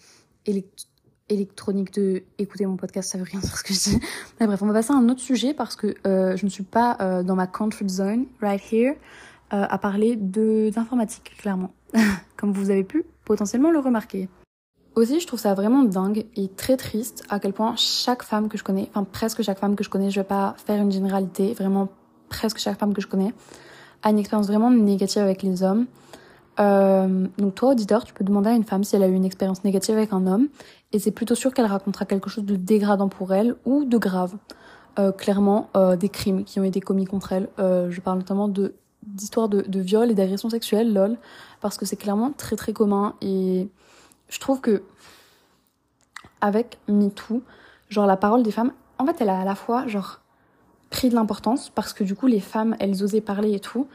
électroniques 1.28 1.92
de 1.94 2.22
écouter 2.38 2.66
mon 2.66 2.76
podcast, 2.76 3.10
ça 3.10 3.18
veut 3.18 3.24
rien 3.24 3.40
dire 3.40 3.56
ce 3.56 3.62
que 3.62 3.74
je 3.74 3.90
dis. 3.90 4.00
Mais 4.40 4.46
bref, 4.46 4.62
on 4.62 4.66
va 4.66 4.72
passer 4.72 4.92
à 4.92 4.96
un 4.96 5.08
autre 5.08 5.20
sujet 5.20 5.54
parce 5.54 5.76
que 5.76 5.94
euh, 6.06 6.36
je 6.36 6.44
ne 6.44 6.50
suis 6.50 6.64
pas 6.64 6.96
euh, 7.00 7.22
dans 7.22 7.36
ma 7.36 7.46
comfort 7.46 7.88
zone 7.88 8.26
right 8.40 8.62
here 8.72 8.94
à 9.50 9.78
parler 9.78 10.14
de 10.14 10.68
d'informatique, 10.68 11.32
clairement. 11.38 11.72
Comme 12.36 12.52
vous 12.52 12.68
avez 12.68 12.84
pu 12.84 13.04
potentiellement 13.24 13.70
le 13.70 13.78
remarquer. 13.78 14.28
Aussi, 14.98 15.20
je 15.20 15.28
trouve 15.28 15.38
ça 15.38 15.54
vraiment 15.54 15.84
dingue 15.84 16.26
et 16.34 16.48
très 16.48 16.76
triste 16.76 17.22
à 17.28 17.38
quel 17.38 17.52
point 17.52 17.74
chaque 17.76 18.24
femme 18.24 18.48
que 18.48 18.58
je 18.58 18.64
connais, 18.64 18.90
enfin 18.90 19.04
presque 19.04 19.42
chaque 19.42 19.60
femme 19.60 19.76
que 19.76 19.84
je 19.84 19.90
connais, 19.90 20.10
je 20.10 20.18
vais 20.18 20.26
pas 20.26 20.56
faire 20.66 20.82
une 20.82 20.90
généralité, 20.90 21.54
vraiment 21.54 21.88
presque 22.28 22.58
chaque 22.58 22.80
femme 22.80 22.92
que 22.92 23.00
je 23.00 23.06
connais, 23.06 23.32
a 24.02 24.10
une 24.10 24.18
expérience 24.18 24.48
vraiment 24.48 24.72
négative 24.72 25.22
avec 25.22 25.44
les 25.44 25.62
hommes. 25.62 25.86
Euh, 26.60 27.26
donc 27.38 27.54
toi, 27.54 27.70
auditeur, 27.70 28.04
tu 28.04 28.12
peux 28.12 28.24
demander 28.24 28.50
à 28.50 28.54
une 28.54 28.64
femme 28.64 28.84
si 28.84 28.96
elle 28.96 29.02
a 29.02 29.08
eu 29.08 29.14
une 29.14 29.24
expérience 29.24 29.64
négative 29.64 29.96
avec 29.96 30.12
un 30.12 30.26
homme, 30.26 30.48
et 30.92 30.98
c'est 30.98 31.10
plutôt 31.10 31.34
sûr 31.34 31.54
qu'elle 31.54 31.66
racontera 31.66 32.04
quelque 32.04 32.30
chose 32.30 32.44
de 32.44 32.56
dégradant 32.56 33.08
pour 33.08 33.32
elle 33.32 33.54
ou 33.64 33.84
de 33.84 33.98
grave. 33.98 34.34
Euh, 34.98 35.12
clairement, 35.12 35.70
euh, 35.76 35.94
des 35.94 36.08
crimes 36.08 36.44
qui 36.44 36.58
ont 36.58 36.64
été 36.64 36.80
commis 36.80 37.04
contre 37.04 37.32
elle. 37.32 37.48
Euh, 37.60 37.88
je 37.90 38.00
parle 38.00 38.18
notamment 38.18 38.48
de 38.48 38.74
d'histoires 39.06 39.48
de, 39.48 39.62
de 39.62 39.80
viol 39.80 40.10
et 40.10 40.14
d'agression 40.14 40.50
sexuelle, 40.50 40.92
lol, 40.92 41.16
parce 41.60 41.78
que 41.78 41.86
c'est 41.86 41.96
clairement 41.96 42.32
très 42.32 42.56
très 42.56 42.72
commun 42.72 43.14
et 43.22 43.68
je 44.28 44.40
trouve 44.40 44.60
que 44.60 44.82
avec 46.40 46.78
MeToo, 46.88 47.42
genre 47.88 48.06
la 48.06 48.16
parole 48.16 48.42
des 48.42 48.50
femmes, 48.50 48.72
en 48.98 49.06
fait, 49.06 49.16
elle 49.20 49.30
a 49.30 49.40
à 49.40 49.44
la 49.44 49.54
fois 49.54 49.86
genre 49.86 50.20
pris 50.90 51.10
de 51.10 51.14
l'importance 51.14 51.70
parce 51.70 51.92
que 51.92 52.02
du 52.02 52.14
coup 52.14 52.26
les 52.26 52.40
femmes 52.40 52.76
elles 52.80 53.02
osaient 53.04 53.20
parler 53.20 53.54
et 53.54 53.60
tout. 53.60 53.86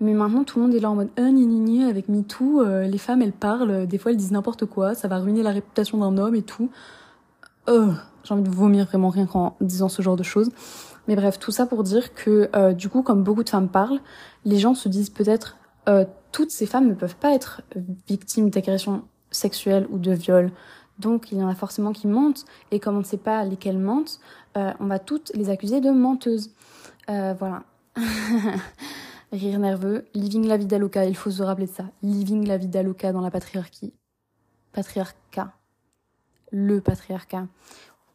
Mais 0.00 0.14
maintenant 0.14 0.44
tout 0.44 0.58
le 0.58 0.66
monde 0.66 0.74
est 0.74 0.80
là 0.80 0.90
en 0.90 0.94
mode 0.94 1.10
ah 1.16 1.30
ni 1.30 1.46
ni 1.46 1.84
avec 1.84 2.08
MeToo, 2.08 2.62
euh, 2.62 2.86
les 2.86 2.98
femmes 2.98 3.22
elles 3.22 3.32
parlent, 3.32 3.86
des 3.86 3.98
fois 3.98 4.12
elles 4.12 4.16
disent 4.16 4.32
n'importe 4.32 4.64
quoi, 4.64 4.94
ça 4.94 5.08
va 5.08 5.18
ruiner 5.18 5.42
la 5.42 5.50
réputation 5.50 5.98
d'un 5.98 6.16
homme 6.16 6.34
et 6.34 6.42
tout. 6.42 6.70
Euh, 7.68 7.92
j'ai 8.24 8.34
envie 8.34 8.42
de 8.42 8.48
vomir 8.48 8.86
vraiment 8.86 9.10
rien 9.10 9.26
qu'en 9.26 9.56
disant 9.60 9.88
ce 9.88 10.00
genre 10.00 10.16
de 10.16 10.22
choses. 10.22 10.50
Mais 11.06 11.16
bref, 11.16 11.38
tout 11.38 11.50
ça 11.50 11.66
pour 11.66 11.82
dire 11.82 12.14
que 12.14 12.48
euh, 12.56 12.72
du 12.72 12.88
coup 12.88 13.02
comme 13.02 13.22
beaucoup 13.22 13.44
de 13.44 13.50
femmes 13.50 13.68
parlent, 13.68 14.00
les 14.44 14.58
gens 14.58 14.74
se 14.74 14.88
disent 14.88 15.10
peut-être 15.10 15.56
euh, 15.88 16.04
toutes 16.32 16.50
ces 16.50 16.66
femmes 16.66 16.88
ne 16.88 16.94
peuvent 16.94 17.16
pas 17.16 17.34
être 17.34 17.62
victimes 18.08 18.50
d'agressions 18.50 19.02
sexuelles 19.30 19.86
ou 19.90 19.98
de 19.98 20.12
viols. 20.12 20.50
Donc 20.98 21.32
il 21.32 21.38
y 21.38 21.42
en 21.42 21.48
a 21.48 21.54
forcément 21.54 21.92
qui 21.92 22.06
mentent, 22.06 22.44
et 22.70 22.78
comme 22.78 22.96
on 22.96 23.00
ne 23.00 23.04
sait 23.04 23.16
pas 23.16 23.42
lesquelles 23.44 23.78
mentent, 23.78 24.20
euh, 24.56 24.72
on 24.80 24.86
va 24.86 24.98
toutes 24.98 25.32
les 25.34 25.50
accuser 25.50 25.80
de 25.80 25.90
menteuses. 25.90 26.50
Euh, 27.08 27.34
voilà. 27.38 27.62
Rire 29.32 29.60
nerveux, 29.60 30.06
living 30.12 30.46
la 30.46 30.56
vida 30.56 30.78
loca, 30.78 31.04
il 31.04 31.16
faut 31.16 31.30
se 31.30 31.42
rappeler 31.42 31.66
de 31.66 31.70
ça. 31.70 31.84
Living 32.02 32.46
la 32.48 32.56
vida 32.56 32.82
loca 32.82 33.12
dans 33.12 33.20
la 33.20 33.30
patriarchie. 33.30 33.92
Patriarcat. 34.72 35.52
Le 36.50 36.80
patriarcat. 36.80 37.46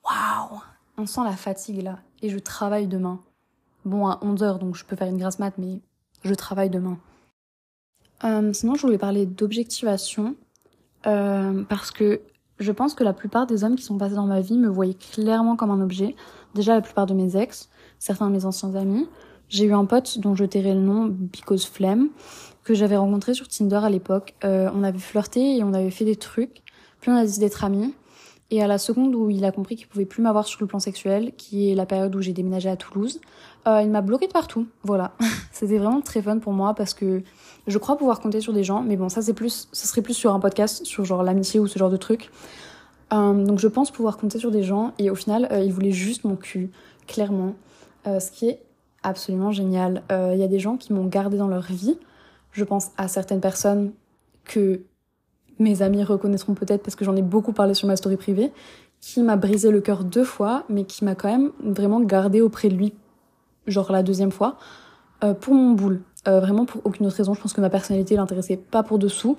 Waouh 0.03 0.61
On 0.97 1.05
sent 1.05 1.21
la 1.23 1.37
fatigue 1.37 1.81
là, 1.83 1.99
et 2.21 2.29
je 2.29 2.37
travaille 2.37 2.87
demain. 2.87 3.21
Bon, 3.85 4.07
à 4.07 4.19
11 4.23 4.43
heures, 4.43 4.59
donc 4.59 4.75
je 4.75 4.83
peux 4.83 4.97
faire 4.97 5.07
une 5.07 5.17
grasse 5.17 5.39
mat, 5.39 5.53
mais 5.57 5.79
je 6.23 6.33
travaille 6.33 6.69
demain. 6.69 6.97
Euh, 8.25 8.51
sinon, 8.51 8.75
je 8.75 8.81
voulais 8.81 8.97
parler 8.97 9.25
d'objectivation, 9.25 10.35
euh, 11.07 11.63
parce 11.69 11.91
que 11.91 12.21
je 12.59 12.71
pense 12.71 12.93
que 12.93 13.03
la 13.03 13.13
plupart 13.13 13.47
des 13.47 13.63
hommes 13.63 13.75
qui 13.75 13.83
sont 13.83 13.97
passés 13.97 14.15
dans 14.15 14.25
ma 14.25 14.41
vie 14.41 14.57
me 14.57 14.67
voyaient 14.67 14.95
clairement 14.95 15.55
comme 15.55 15.71
un 15.71 15.81
objet. 15.81 16.15
Déjà 16.55 16.73
la 16.73 16.81
plupart 16.81 17.05
de 17.05 17.13
mes 17.13 17.37
ex, 17.37 17.69
certains 17.99 18.27
de 18.27 18.33
mes 18.33 18.45
anciens 18.45 18.75
amis. 18.75 19.07
J'ai 19.49 19.65
eu 19.65 19.73
un 19.73 19.85
pote 19.85 20.19
dont 20.19 20.35
je 20.35 20.45
tairai 20.45 20.73
le 20.73 20.79
nom 20.79 21.05
Because 21.05 21.65
Flemme, 21.65 22.09
que 22.63 22.73
j'avais 22.73 22.97
rencontré 22.97 23.33
sur 23.33 23.47
Tinder 23.47 23.81
à 23.83 23.89
l'époque. 23.89 24.33
Euh, 24.43 24.69
on 24.73 24.83
avait 24.83 24.99
flirté 24.99 25.57
et 25.57 25.63
on 25.63 25.73
avait 25.73 25.91
fait 25.91 26.05
des 26.05 26.15
trucs. 26.15 26.63
Puis 27.01 27.11
on 27.11 27.15
a 27.15 27.23
décidé 27.23 27.45
d'être 27.45 27.63
amis. 27.63 27.93
Et 28.51 28.61
à 28.61 28.67
la 28.67 28.77
seconde 28.77 29.15
où 29.15 29.29
il 29.29 29.43
a 29.43 29.51
compris 29.51 29.75
qu'il 29.75 29.87
pouvait 29.87 30.05
plus 30.05 30.21
m'avoir 30.21 30.45
sur 30.45 30.61
le 30.61 30.67
plan 30.67 30.79
sexuel, 30.79 31.31
qui 31.35 31.71
est 31.71 31.75
la 31.75 31.85
période 31.85 32.15
où 32.15 32.21
j'ai 32.21 32.33
déménagé 32.33 32.69
à 32.69 32.75
Toulouse, 32.75 33.19
euh, 33.67 33.81
il 33.81 33.89
m'a 33.89 34.01
bloqué 34.01 34.27
de 34.27 34.31
partout. 34.33 34.67
Voilà. 34.83 35.13
C'était 35.51 35.77
vraiment 35.77 36.01
très 36.01 36.21
fun 36.21 36.37
pour 36.37 36.53
moi 36.53 36.75
parce 36.75 36.93
que 36.93 37.23
je 37.65 37.77
crois 37.79 37.97
pouvoir 37.97 38.19
compter 38.19 38.41
sur 38.41 38.53
des 38.53 38.63
gens, 38.63 38.81
mais 38.81 38.97
bon, 38.97 39.09
ça 39.09 39.23
c'est 39.23 39.33
plus, 39.33 39.67
ça 39.71 39.87
serait 39.87 40.03
plus 40.03 40.13
sur 40.13 40.33
un 40.33 40.39
podcast, 40.39 40.85
sur 40.85 41.05
genre 41.05 41.23
l'amitié 41.23 41.59
ou 41.59 41.65
ce 41.65 41.79
genre 41.79 41.89
de 41.89 41.97
truc. 41.97 42.29
Euh, 43.13 43.45
donc 43.45 43.59
je 43.59 43.67
pense 43.67 43.91
pouvoir 43.91 44.17
compter 44.17 44.39
sur 44.39 44.51
des 44.51 44.63
gens 44.63 44.93
et 44.97 45.09
au 45.09 45.15
final, 45.15 45.47
euh, 45.51 45.59
ils 45.59 45.71
voulaient 45.71 45.91
juste 45.91 46.23
mon 46.23 46.35
cul, 46.35 46.71
clairement. 47.07 47.55
Euh, 48.07 48.19
ce 48.19 48.31
qui 48.31 48.49
est 48.49 48.61
absolument 49.05 49.51
génial. 49.51 50.03
Euh, 50.11 50.31
il 50.33 50.39
y 50.39 50.43
a 50.43 50.47
des 50.47 50.59
gens 50.59 50.77
qui 50.77 50.93
m'ont 50.93 51.05
gardé 51.05 51.37
dans 51.37 51.47
leur 51.47 51.63
vie. 51.63 51.97
Je 52.51 52.63
pense 52.63 52.91
à 52.97 53.07
certaines 53.07 53.41
personnes 53.41 53.91
que 54.43 54.81
mes 55.59 55.81
amis 55.81 56.03
reconnaîtront 56.03 56.53
peut-être 56.53 56.83
parce 56.83 56.95
que 56.95 57.05
j'en 57.05 57.15
ai 57.15 57.21
beaucoup 57.21 57.53
parlé 57.53 57.73
sur 57.73 57.87
ma 57.87 57.95
story 57.95 58.17
privée, 58.17 58.51
qui 58.99 59.21
m'a 59.23 59.35
brisé 59.37 59.71
le 59.71 59.81
cœur 59.81 60.03
deux 60.03 60.23
fois, 60.23 60.63
mais 60.69 60.83
qui 60.83 61.05
m'a 61.05 61.15
quand 61.15 61.29
même 61.29 61.51
vraiment 61.59 62.01
gardé 62.01 62.41
auprès 62.41 62.69
de 62.69 62.75
lui, 62.75 62.93
genre 63.67 63.91
la 63.91 64.03
deuxième 64.03 64.31
fois, 64.31 64.57
euh, 65.23 65.33
pour 65.33 65.53
mon 65.53 65.71
boule. 65.71 66.01
Euh, 66.27 66.39
vraiment 66.39 66.65
pour 66.65 66.81
aucune 66.85 67.05
autre 67.05 67.17
raison. 67.17 67.35
Je 67.35 67.41
pense 67.41 67.53
que 67.53 67.61
ma 67.61 67.69
personnalité 67.69 68.15
l'intéressait 68.15 68.57
pas 68.57 68.81
pour 68.81 68.97
dessous, 68.97 69.37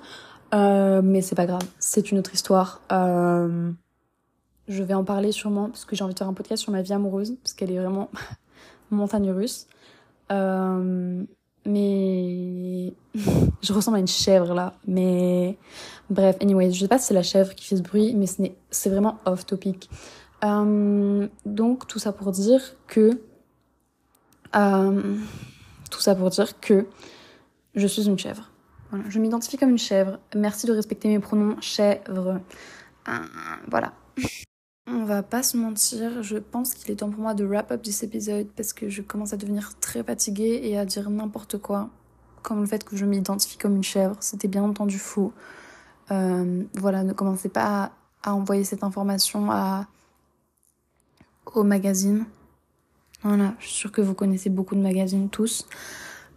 euh, 0.55 1.03
mais 1.03 1.21
c'est 1.21 1.35
pas 1.35 1.47
grave. 1.47 1.63
C'est 1.81 2.13
une 2.13 2.19
autre 2.19 2.33
histoire. 2.33 2.81
Euh, 2.93 3.73
je 4.69 4.83
vais 4.85 4.95
en 4.95 5.03
parler 5.03 5.33
sûrement 5.33 5.69
parce 5.69 5.85
que 5.85 5.97
j'ai 5.97 6.05
envie 6.05 6.15
de 6.15 6.19
faire 6.19 6.29
un 6.29 6.33
podcast 6.33 6.63
sur 6.63 6.71
ma 6.71 6.83
vie 6.83 6.93
amoureuse 6.93 7.37
parce 7.43 7.55
qu'elle 7.55 7.73
est 7.73 7.79
vraiment 7.79 8.09
montagne 8.91 9.31
russe. 9.31 9.67
Euh, 10.33 11.25
mais 11.65 12.93
je 13.63 13.73
ressemble 13.73 13.97
à 13.97 14.01
une 14.01 14.07
chèvre 14.07 14.55
là. 14.55 14.75
Mais 14.87 15.59
bref, 16.11 16.37
anyway, 16.41 16.73
je 16.73 16.81
sais 16.81 16.89
pas 16.89 16.99
si 16.99 17.07
c'est 17.09 17.15
la 17.15 17.23
chèvre 17.23 17.55
qui 17.55 17.67
fait 17.67 17.77
ce 17.77 17.83
bruit, 17.83 18.15
mais 18.15 18.27
c'est 18.71 18.91
vraiment 18.91 19.19
off 19.25 19.47
topic. 19.47 19.91
Euh, 20.45 21.29
donc 21.45 21.87
tout 21.87 21.99
ça 21.99 22.13
pour 22.13 22.31
dire 22.31 22.61
que 22.87 23.19
euh, 24.55 25.17
tout 25.91 26.01
ça 26.01 26.15
pour 26.15 26.31
dire 26.31 26.61
que 26.61 26.87
je 27.75 27.87
suis 27.87 28.07
une 28.07 28.19
chèvre. 28.19 28.51
Voilà, 28.91 29.05
je 29.09 29.19
m'identifie 29.19 29.57
comme 29.57 29.71
une 29.71 29.79
chèvre. 29.79 30.19
Merci 30.35 30.67
de 30.67 30.73
respecter 30.73 31.09
mes 31.09 31.19
pronoms 31.19 31.61
chèvre. 31.61 32.41
Voilà. 33.69 33.93
On 34.89 35.05
va 35.05 35.25
pas 35.25 35.43
se 35.43 35.57
mentir, 35.57 36.23
je 36.23 36.37
pense 36.37 36.73
qu'il 36.73 36.93
est 36.93 36.97
temps 36.97 37.11
pour 37.11 37.21
moi 37.21 37.35
de 37.35 37.45
wrap 37.45 37.73
up 37.73 37.85
cet 37.87 38.05
épisode 38.05 38.47
parce 38.57 38.73
que 38.73 38.89
je 38.89 39.03
commence 39.03 39.33
à 39.33 39.37
devenir 39.37 39.77
très 39.81 40.05
fatiguée 40.05 40.61
et 40.63 40.79
à 40.79 40.85
dire 40.85 41.11
n'importe 41.11 41.59
quoi. 41.59 41.91
Comme 42.43 42.61
le 42.61 42.67
fait 42.67 42.85
que 42.85 42.97
je 42.97 43.05
m'identifie 43.05 43.59
comme 43.59 43.75
une 43.75 43.83
chèvre, 43.83 44.17
c'était 44.21 44.47
bien 44.47 44.63
entendu 44.63 44.99
faux. 45.01 45.33
Euh, 46.13 46.63
voilà, 46.75 47.03
ne 47.03 47.13
commencez 47.13 47.49
pas 47.49 47.91
à, 48.23 48.35
envoyer 48.35 48.63
cette 48.63 48.85
information 48.85 49.49
au 51.53 51.65
magazine. 51.65 52.25
Voilà, 53.23 53.55
je 53.59 53.67
suis 53.67 53.75
sûre 53.75 53.93
que 53.93 54.01
vous 54.01 54.15
connaissez 54.15 54.51
beaucoup 54.51 54.77
de 54.77 54.83
magazines 54.83 55.29
tous. 55.29 55.67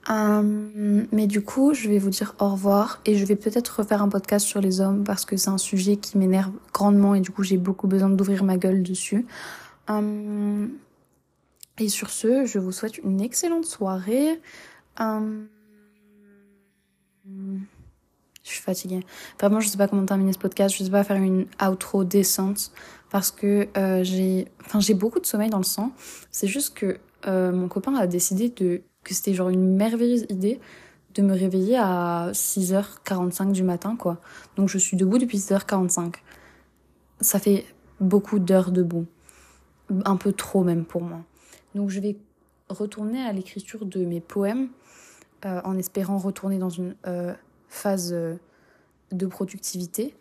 Euh, 0.10 1.06
mais 1.12 1.28
du 1.28 1.42
coup, 1.42 1.74
je 1.74 1.90
vais 1.90 2.00
vous 2.00 2.10
dire 2.10 2.36
au 2.40 2.50
revoir 2.50 3.02
et 3.06 3.16
je 3.16 3.26
vais 3.26 3.36
peut-être 3.36 3.68
refaire 3.80 4.02
un 4.02 4.10
podcast 4.10 4.46
sur 4.46 4.62
les 4.62 4.82
hommes 4.82 5.04
parce 5.04 5.26
que 5.26 5.38
c'est 5.38 5.50
un 5.50 5.58
sujet 5.58 5.98
qui 5.98 6.18
m'énerve 6.18 6.54
grandement 6.74 7.16
et 7.16 7.20
du 7.20 7.32
coup 7.32 7.44
j'ai 7.44 7.58
beaucoup 7.58 7.88
besoin 7.88 8.10
d'ouvrir 8.10 8.44
ma 8.44 8.58
gueule 8.58 8.82
dessus. 8.82 9.26
Euh, 9.90 10.68
et 11.78 11.90
sur 11.90 12.10
ce, 12.10 12.46
je 12.46 12.60
vous 12.60 12.72
souhaite 12.72 12.98
une 13.00 13.22
excellente 13.22 13.66
soirée. 13.66 14.40
Euh, 15.00 15.40
je 18.44 18.50
suis 18.50 18.62
fatiguée. 18.62 19.02
Vraiment, 19.40 19.60
je 19.60 19.70
sais 19.70 19.78
pas 19.78 19.88
comment 19.88 20.06
terminer 20.06 20.34
ce 20.34 20.40
podcast. 20.40 20.76
Je 20.78 20.84
sais 20.84 20.90
pas 20.90 21.04
faire 21.04 21.18
une 21.18 21.46
outro 21.62 22.04
décente 22.04 22.72
parce 23.10 23.32
que 23.32 23.68
euh, 23.78 24.04
j'ai, 24.04 24.48
enfin, 24.66 24.80
j'ai 24.80 24.94
beaucoup 24.94 25.20
de 25.20 25.26
sommeil 25.26 25.50
dans 25.50 25.58
le 25.58 25.64
sang. 25.64 25.92
C'est 26.32 26.48
juste 26.48 26.74
que 26.74 26.98
euh, 27.28 27.52
mon 27.52 27.68
copain 27.68 27.96
a 27.96 28.08
décidé 28.08 28.50
de 28.50 28.82
que 29.04 29.14
c'était 29.14 29.34
genre 29.34 29.50
une 29.50 29.76
merveilleuse 29.76 30.26
idée 30.30 30.60
de 31.16 31.22
me 31.22 31.34
réveiller 31.34 31.78
à 31.78 32.32
6h45 32.34 33.52
du 33.52 33.64
matin, 33.64 33.96
quoi. 33.96 34.22
Donc 34.56 34.70
je 34.70 34.78
suis 34.78 34.96
debout 34.96 35.18
depuis 35.18 35.38
6h45. 35.38 36.16
Ça 37.22 37.40
fait 37.40 37.66
beaucoup 38.00 38.40
d'heures 38.40 38.72
debout. 38.72 39.06
Un 40.06 40.18
peu 40.18 40.32
trop 40.32 40.64
même 40.64 40.86
pour 40.86 41.02
moi. 41.02 41.22
Donc 41.76 41.90
je 41.90 42.00
vais 42.00 42.18
retourner 42.70 43.22
à 43.22 43.34
l'écriture 43.34 43.86
de 43.86 44.06
mes 44.06 44.22
poèmes 44.22 44.70
euh, 45.46 45.62
en 45.64 45.78
espérant 45.78 46.18
retourner 46.18 46.58
dans 46.58 46.70
une 46.70 46.96
euh, 47.08 47.34
phase 47.70 48.12
euh, 48.14 48.36
de 49.12 49.26
productivité. 49.26 50.16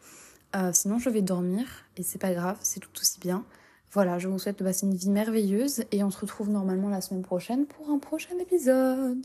sinon 0.73 0.99
je 0.99 1.11
vais 1.11 1.23
dormir 1.23 1.67
et 1.97 2.03
c'est 2.03 2.19
pas 2.19 2.33
grave, 2.33 2.57
c'est 2.63 2.81
tout 2.81 2.91
aussi 2.99 3.21
bien. 3.21 3.45
Voilà, 3.93 4.19
je 4.19 4.29
vous 4.29 4.39
souhaite 4.39 4.59
de 4.59 4.65
passer 4.65 4.87
une 4.87 4.95
vie 4.95 5.11
merveilleuse 5.11 5.85
et 5.93 6.05
on 6.05 6.11
se 6.11 6.21
retrouve 6.21 6.51
normalement 6.51 6.91
la 6.91 7.01
semaine 7.01 7.23
prochaine 7.23 7.67
pour 7.67 7.91
un 7.91 7.99
prochain 7.99 8.39
épisode. 8.39 9.25